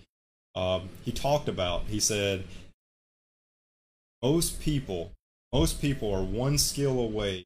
[0.55, 1.83] um, he talked about.
[1.87, 2.45] He said
[4.21, 5.11] most people,
[5.51, 7.45] most people are one skill away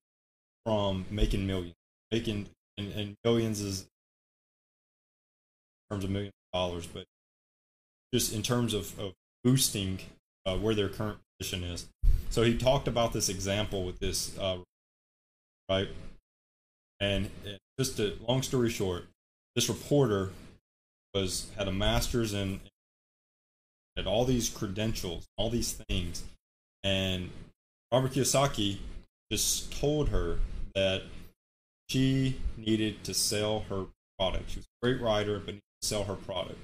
[0.66, 1.76] from making millions,
[2.12, 7.06] making and, and millions is in terms of millions of dollars, but
[8.14, 10.00] just in terms of, of boosting
[10.46, 11.88] uh, where their current position is.
[12.30, 14.58] So he talked about this example with this uh,
[15.70, 15.90] right?
[17.00, 17.30] And
[17.80, 19.06] just a long story short,
[19.56, 20.32] this reporter
[21.22, 22.60] was had a master's in
[23.96, 26.24] had all these credentials, all these things,
[26.84, 27.30] and
[27.92, 28.78] Robert Kiyosaki
[29.32, 30.38] just told her
[30.76, 31.04] that
[31.90, 33.86] she needed to sell her
[34.20, 34.52] product.
[34.52, 36.60] She was a great writer, but needed to sell her product.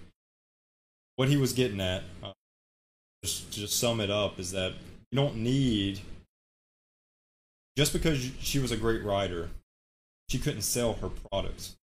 [1.15, 2.33] What he was getting at, uh,
[3.23, 4.73] just to just sum it up, is that
[5.11, 6.01] you don't need
[7.75, 9.49] just because she was a great writer,
[10.29, 11.75] she couldn't sell her products.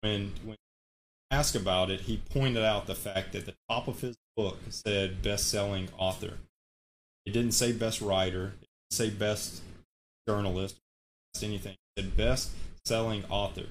[0.00, 0.56] When when
[1.30, 5.22] asked about it, he pointed out the fact that the top of his book said
[5.22, 6.34] best-selling author.
[7.24, 8.54] It didn't say best writer.
[8.62, 9.62] It didn't say best
[10.28, 10.76] journalist.
[11.34, 11.76] Best anything.
[11.96, 13.66] It said best-selling author.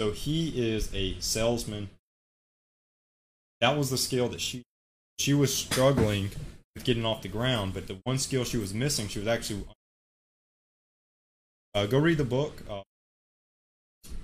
[0.00, 1.90] So he is a salesman.
[3.60, 4.62] That was the skill that she
[5.18, 6.30] she was struggling
[6.74, 9.66] with getting off the ground, but the one skill she was missing, she was actually
[11.74, 12.82] uh, go read the book, uh,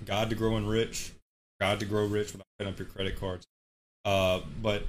[0.06, 1.12] "God to Grow and Rich,"
[1.60, 3.46] "God to Grow Rich" without putting up your credit cards.
[4.04, 4.84] Uh, but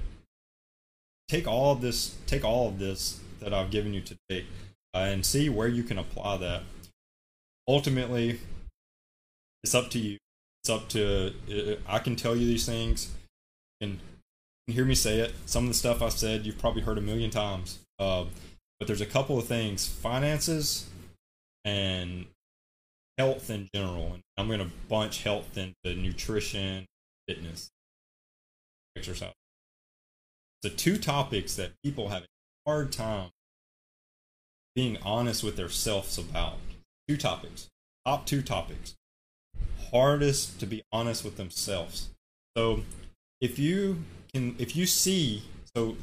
[1.28, 4.46] take all of this, take all of this that I've given you today,
[4.94, 6.62] uh, and see where you can apply that.
[7.66, 8.40] Ultimately,
[9.62, 10.18] it's up to you.
[10.62, 11.34] It's up to
[11.86, 13.10] I can tell you these things,
[13.80, 14.00] and
[14.66, 15.34] hear me say it.
[15.46, 17.78] Some of the stuff I've said you've probably heard a million times.
[17.98, 18.24] Uh,
[18.78, 20.88] but there's a couple of things: finances
[21.64, 22.26] and
[23.18, 24.12] health in general.
[24.14, 26.86] And I'm going to bunch health into nutrition,
[27.26, 27.70] fitness,
[28.96, 29.32] exercise.
[30.62, 32.26] The two topics that people have a
[32.66, 33.30] hard time
[34.74, 36.58] being honest with themselves about.
[37.08, 37.68] Two topics.
[38.06, 38.94] Top two topics.
[39.90, 42.10] Hardest to be honest with themselves.
[42.56, 42.82] So
[43.40, 45.44] if you can if you see
[45.74, 45.96] so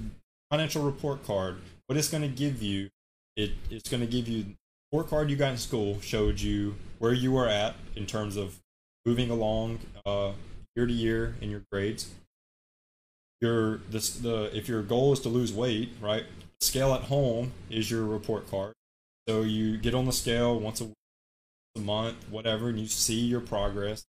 [0.50, 1.58] financial report card,
[1.88, 2.90] what it's going to give you,
[3.36, 4.46] it, it's going to give you
[4.92, 8.60] report card you got in school showed you where you were at in terms of
[9.06, 10.32] moving along uh,
[10.76, 12.12] year to year in your grades.
[13.42, 16.26] your this the if your goal is to lose weight, right?
[16.60, 18.74] Scale at home is your report card.
[19.28, 20.90] So you get on the scale once a,
[21.76, 24.06] a month, whatever, and you see your progress,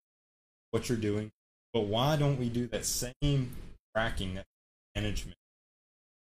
[0.72, 1.32] what you're doing.
[1.74, 3.56] But why don't we do that same
[3.94, 4.46] tracking, that
[4.96, 5.38] management,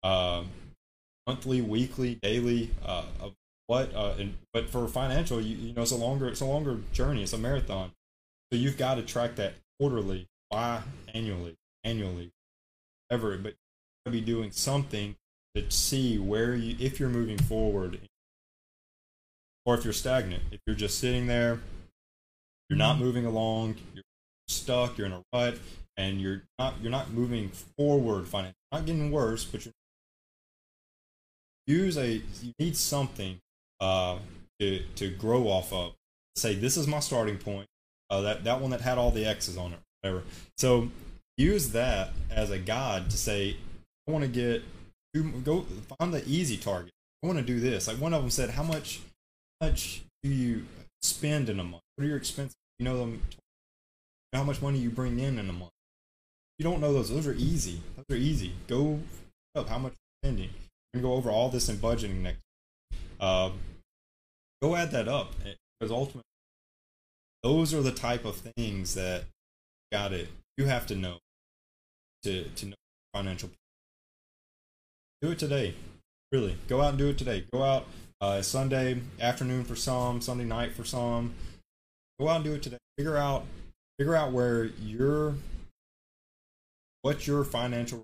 [0.03, 0.45] uh,
[1.27, 3.33] monthly, weekly, daily, uh, of
[3.71, 3.95] what?
[3.95, 7.23] Uh, and, but for financial, you, you know, it's a longer, it's a longer journey.
[7.23, 7.93] It's a marathon.
[8.53, 10.83] So you've got to track that quarterly, why
[11.15, 11.55] annually,
[11.85, 12.33] annually,
[13.13, 13.39] ever.
[13.39, 13.55] But
[14.05, 15.15] you be doing something
[15.55, 18.01] to see where you, if you're moving forward,
[19.65, 20.43] or if you're stagnant.
[20.51, 21.61] If you're just sitting there,
[22.69, 24.03] you're not moving along, you're
[24.49, 25.59] stuck, you're in a rut,
[25.97, 28.57] and you're not you're not moving forward financially.
[28.73, 29.75] Not getting worse, but you're
[31.69, 33.39] use a you need something
[33.81, 34.19] uh,
[34.59, 35.93] to to grow off of.
[36.37, 37.67] Say this is my starting point.
[38.09, 40.23] Uh, that that one that had all the X's on it, whatever.
[40.59, 40.91] So
[41.37, 43.57] use that as a guide to say
[44.09, 44.63] I want to get
[45.45, 45.67] go
[45.99, 46.93] find the easy target.
[47.23, 47.87] I want to do this.
[47.89, 49.01] Like one of them said, how much
[49.61, 50.67] how much do you
[51.03, 51.83] spend in a month?
[51.97, 52.57] What are your expenses?
[52.79, 53.23] You know them.
[54.33, 55.73] How much money you bring in in a month?
[56.59, 57.11] You don't know those.
[57.11, 57.81] Those are easy.
[57.97, 58.53] Those are easy.
[58.69, 59.01] Go
[59.55, 60.51] up how much spending.
[60.93, 62.43] We're gonna go over all this in budgeting next.
[63.21, 63.51] Uh,
[64.63, 65.35] go add that up
[65.79, 66.23] because ultimately,
[67.43, 69.25] those are the type of things that
[69.93, 70.29] got it.
[70.57, 71.19] You have to know
[72.23, 72.77] to to know
[73.15, 73.51] financial.
[75.21, 75.75] Do it today.
[76.33, 77.45] Really, go out and do it today.
[77.53, 77.87] Go out
[78.21, 81.35] uh, Sunday afternoon for some, Sunday night for some.
[82.19, 82.79] Go out and do it today.
[82.97, 83.45] Figure out
[83.99, 85.35] figure out where your
[87.03, 88.03] what's your financial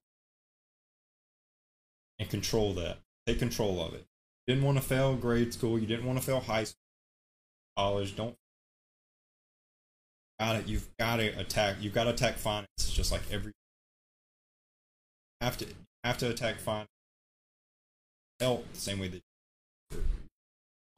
[2.18, 2.98] and control that.
[3.26, 4.04] Take control of it.
[4.46, 5.78] Didn't want to fail grade school.
[5.78, 6.80] You didn't want to fail high school,
[7.76, 8.14] college.
[8.14, 8.36] Don't
[10.38, 10.66] got it.
[10.66, 11.76] You've got to attack.
[11.80, 13.52] You've got to attack finance It's just like every.
[15.40, 15.66] Have to
[16.04, 16.88] have to attack finance.
[18.40, 19.22] Health the same way that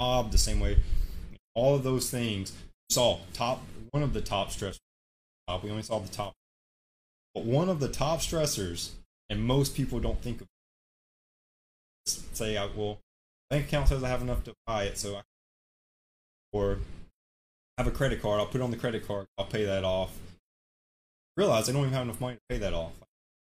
[0.00, 0.78] job the same way.
[1.54, 2.52] All of those things.
[2.90, 4.78] Saw top one of the top stressors.
[5.46, 6.34] Uh, we only saw the top,
[7.34, 8.90] but one of the top stressors,
[9.28, 10.46] and most people don't think of.
[12.06, 12.98] Say, I well,
[13.50, 15.22] bank account says I have enough to buy it, so I,
[16.52, 16.78] or
[17.76, 18.40] have a credit card.
[18.40, 19.26] I'll put it on the credit card.
[19.36, 20.16] I'll pay that off.
[21.36, 22.92] Realize they don't even have enough money to pay that off.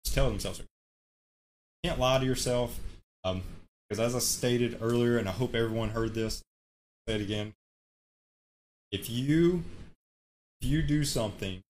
[0.05, 0.63] Just tell themselves.
[1.83, 2.79] Can't lie to yourself.
[3.25, 3.43] Um,
[3.89, 6.43] because as I stated earlier, and I hope everyone heard this,
[7.09, 7.55] say it again.
[8.93, 9.65] If you
[10.61, 11.63] if you do something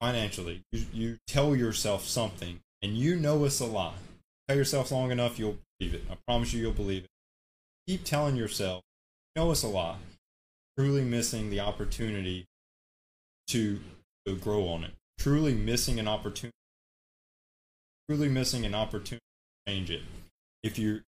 [0.00, 3.94] financially, you, you tell yourself something, and you know it's a lie.
[4.48, 6.04] Tell yourself long enough, you'll believe it.
[6.10, 7.10] I promise you, you'll believe it.
[7.88, 8.82] Keep telling yourself,
[9.34, 9.96] you know it's a lie.
[10.78, 12.46] Truly missing the opportunity
[13.48, 13.80] to,
[14.26, 14.92] to grow on it.
[15.18, 16.54] Truly missing an opportunity.
[18.08, 19.24] Truly missing an opportunity
[19.66, 20.02] to change it.
[20.62, 21.00] If you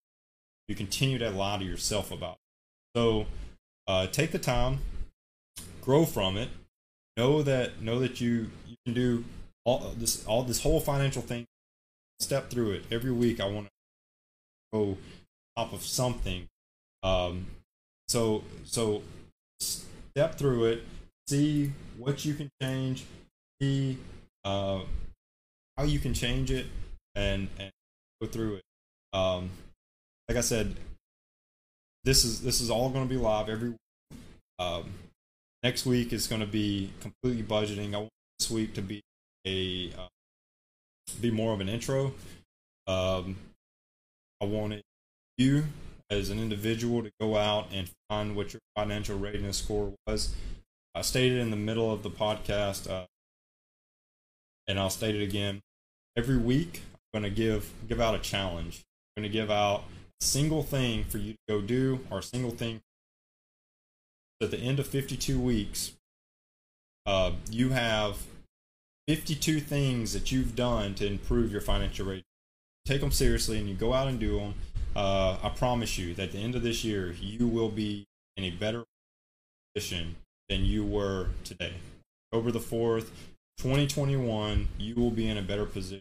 [0.69, 2.99] you continue to lie to yourself about it.
[2.99, 3.27] So
[3.89, 4.79] uh, take the time,
[5.81, 6.49] grow from it.
[7.17, 9.25] Know that know that you you can do
[9.65, 11.47] all this all this whole financial thing.
[12.21, 13.41] Step through it every week.
[13.41, 13.73] I want to
[14.73, 14.97] go
[15.57, 16.47] top of something.
[17.03, 17.47] Um,
[18.09, 19.03] so so
[19.61, 20.85] step through it.
[21.29, 23.05] See what you can change.
[23.61, 23.99] See
[24.45, 24.81] uh,
[25.77, 26.67] how you can change it,
[27.15, 27.71] and and
[28.21, 28.63] go through it.
[29.13, 29.51] Um,
[30.29, 30.77] like I said,
[32.05, 33.75] this is this is all going to be live every.
[34.59, 34.93] Um,
[35.63, 37.95] next week is going to be completely budgeting.
[37.95, 39.01] I want this week to be
[39.47, 40.09] a uh,
[41.21, 42.13] be more of an intro.
[42.87, 43.37] Um,
[44.41, 44.83] I wanted
[45.37, 45.65] you
[46.11, 50.35] as an individual to go out and find what your financial readiness score was.
[50.95, 53.07] I stated in the middle of the podcast, uh,
[54.67, 55.61] and I'll state it again.
[56.17, 58.83] Every week, I'm going to give give out a challenge.
[59.17, 59.85] I'm going to give out
[60.21, 62.81] a single thing for you to go do, or a single thing.
[64.43, 65.93] At the end of 52 weeks,
[67.07, 68.27] uh, you have
[69.07, 72.25] 52 things that you've done to improve your financial rate.
[72.85, 74.55] Take them seriously, and you go out and do them.
[74.97, 78.07] Uh, I promise you that at the end of this year, you will be
[78.37, 78.85] in a better
[79.75, 80.17] position
[80.49, 81.75] than you were today.
[82.33, 83.11] Over the 4th,
[83.59, 86.01] 2021, you will be in a better position.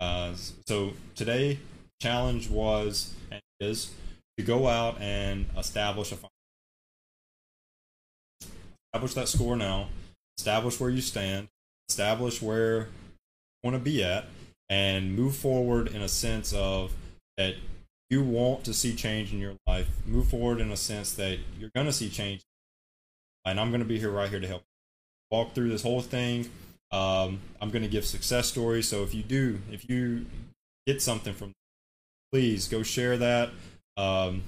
[0.00, 0.34] Uh,
[0.66, 1.58] so today,
[2.00, 3.92] challenge was and is
[4.36, 6.18] to go out and establish a
[8.92, 9.88] establish that score now,
[10.36, 11.48] establish where you stand,
[11.88, 12.86] establish where you
[13.64, 14.26] want to be at,
[14.72, 16.94] and move forward in a sense of
[17.36, 17.56] that
[18.08, 19.86] you want to see change in your life.
[20.06, 22.40] Move forward in a sense that you're going to see change,
[23.44, 24.62] and I'm going to be here right here to help
[25.30, 26.48] walk through this whole thing.
[26.90, 28.88] Um, I'm going to give success stories.
[28.88, 30.24] So if you do, if you
[30.86, 31.52] get something from,
[32.32, 33.50] please go share that
[33.98, 34.42] um,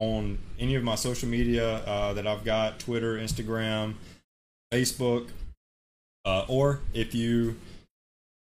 [0.00, 3.96] on any of my social media uh, that I've got: Twitter, Instagram,
[4.72, 5.28] Facebook,
[6.24, 7.56] uh, or if you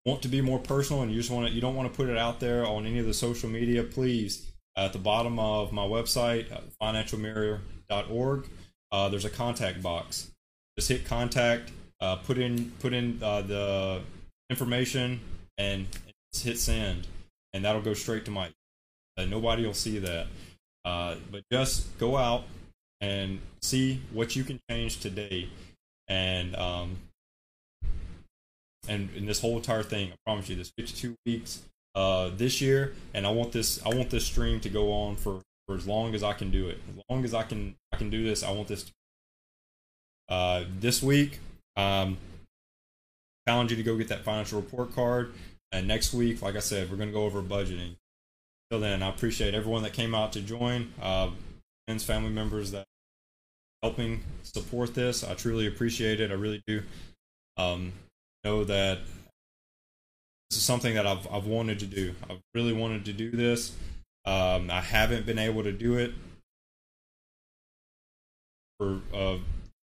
[0.05, 2.09] want to be more personal and you just want to, you don't want to put
[2.09, 5.83] it out there on any of the social media, please at the bottom of my
[5.83, 8.49] website, uh, financialmirror.org,
[8.93, 10.31] uh, there's a contact box.
[10.79, 14.01] Just hit contact, uh, put in put in uh, the
[14.49, 15.21] information,
[15.59, 15.87] and
[16.33, 17.09] hit send,
[17.53, 18.51] and that'll go straight to my.
[19.17, 20.29] Uh, nobody will see that,
[20.85, 22.45] uh, but just go out
[23.01, 25.49] and see what you can change today,
[26.07, 26.97] and um,
[28.87, 31.62] and in this whole entire thing, I promise you, this 52 weeks
[31.95, 35.41] uh, this year, and I want this I want this stream to go on for,
[35.66, 36.79] for as long as I can do it.
[36.91, 38.85] As long as I can I can do this, I want this.
[38.85, 38.93] To,
[40.29, 41.41] uh, this week,
[41.76, 42.18] um,
[43.49, 45.33] challenge you to go get that financial report card,
[45.72, 47.97] and next week, like I said, we're going to go over budgeting.
[48.70, 51.31] Till then, I appreciate everyone that came out to join, uh,
[51.87, 52.85] friends, family members that
[53.83, 55.24] helping support this.
[55.24, 56.31] I truly appreciate it.
[56.31, 56.83] I really do.
[57.57, 57.93] Um,
[58.45, 58.99] know that
[60.51, 62.14] this is something that I've I've wanted to do.
[62.28, 63.74] I've really wanted to do this.
[64.24, 66.12] Um, I haven't been able to do it
[68.78, 69.39] for uh,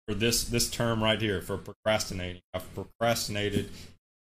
[0.06, 2.42] for this this term right here for procrastinating.
[2.52, 3.70] I've procrastinated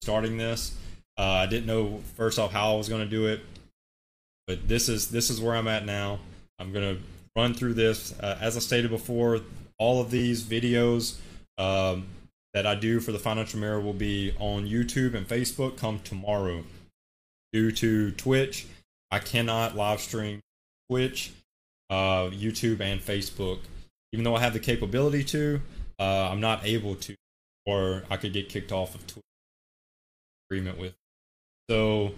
[0.02, 0.76] starting this.
[1.18, 3.40] Uh, I didn't know first off how I was going to do it,
[4.46, 6.20] but this is this is where I'm at now.
[6.58, 7.02] I'm going to
[7.36, 8.18] run through this.
[8.18, 9.40] Uh, as I stated before,
[9.78, 11.18] all of these videos
[11.58, 12.06] um,
[12.55, 16.64] that I do for the Financial Mirror will be on YouTube and Facebook come tomorrow.
[17.53, 18.66] Due to Twitch,
[19.11, 20.40] I cannot live stream
[20.88, 21.32] Twitch,
[21.90, 23.59] uh, YouTube, and Facebook.
[24.12, 25.61] Even though I have the capability to,
[25.98, 27.14] uh, I'm not able to,
[27.66, 29.24] or I could get kicked off of Twitch.
[30.50, 30.94] Agreement with.
[31.70, 32.12] So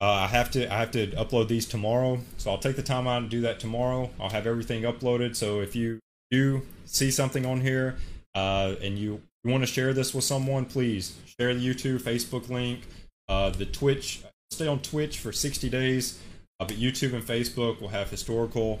[0.00, 2.20] uh, I have to I have to upload these tomorrow.
[2.38, 4.10] So I'll take the time out and do that tomorrow.
[4.20, 5.36] I'll have everything uploaded.
[5.36, 5.98] So if you
[6.30, 7.96] do see something on here
[8.34, 12.48] uh, and you you want to share this with someone, please share the YouTube, Facebook
[12.48, 12.80] link,
[13.28, 14.22] uh, the Twitch.
[14.50, 16.20] Stay on Twitch for 60 days,
[16.58, 18.80] uh, but YouTube and Facebook will have historical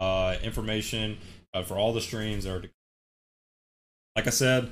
[0.00, 1.18] uh, information
[1.54, 2.46] uh, for all the streams.
[2.46, 2.62] Are
[4.16, 4.70] like I said,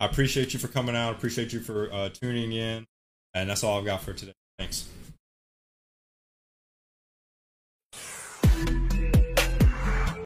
[0.00, 1.14] I appreciate you for coming out.
[1.14, 2.86] Appreciate you for uh, tuning in,
[3.34, 4.34] and that's all I've got for today.
[4.58, 4.88] Thanks.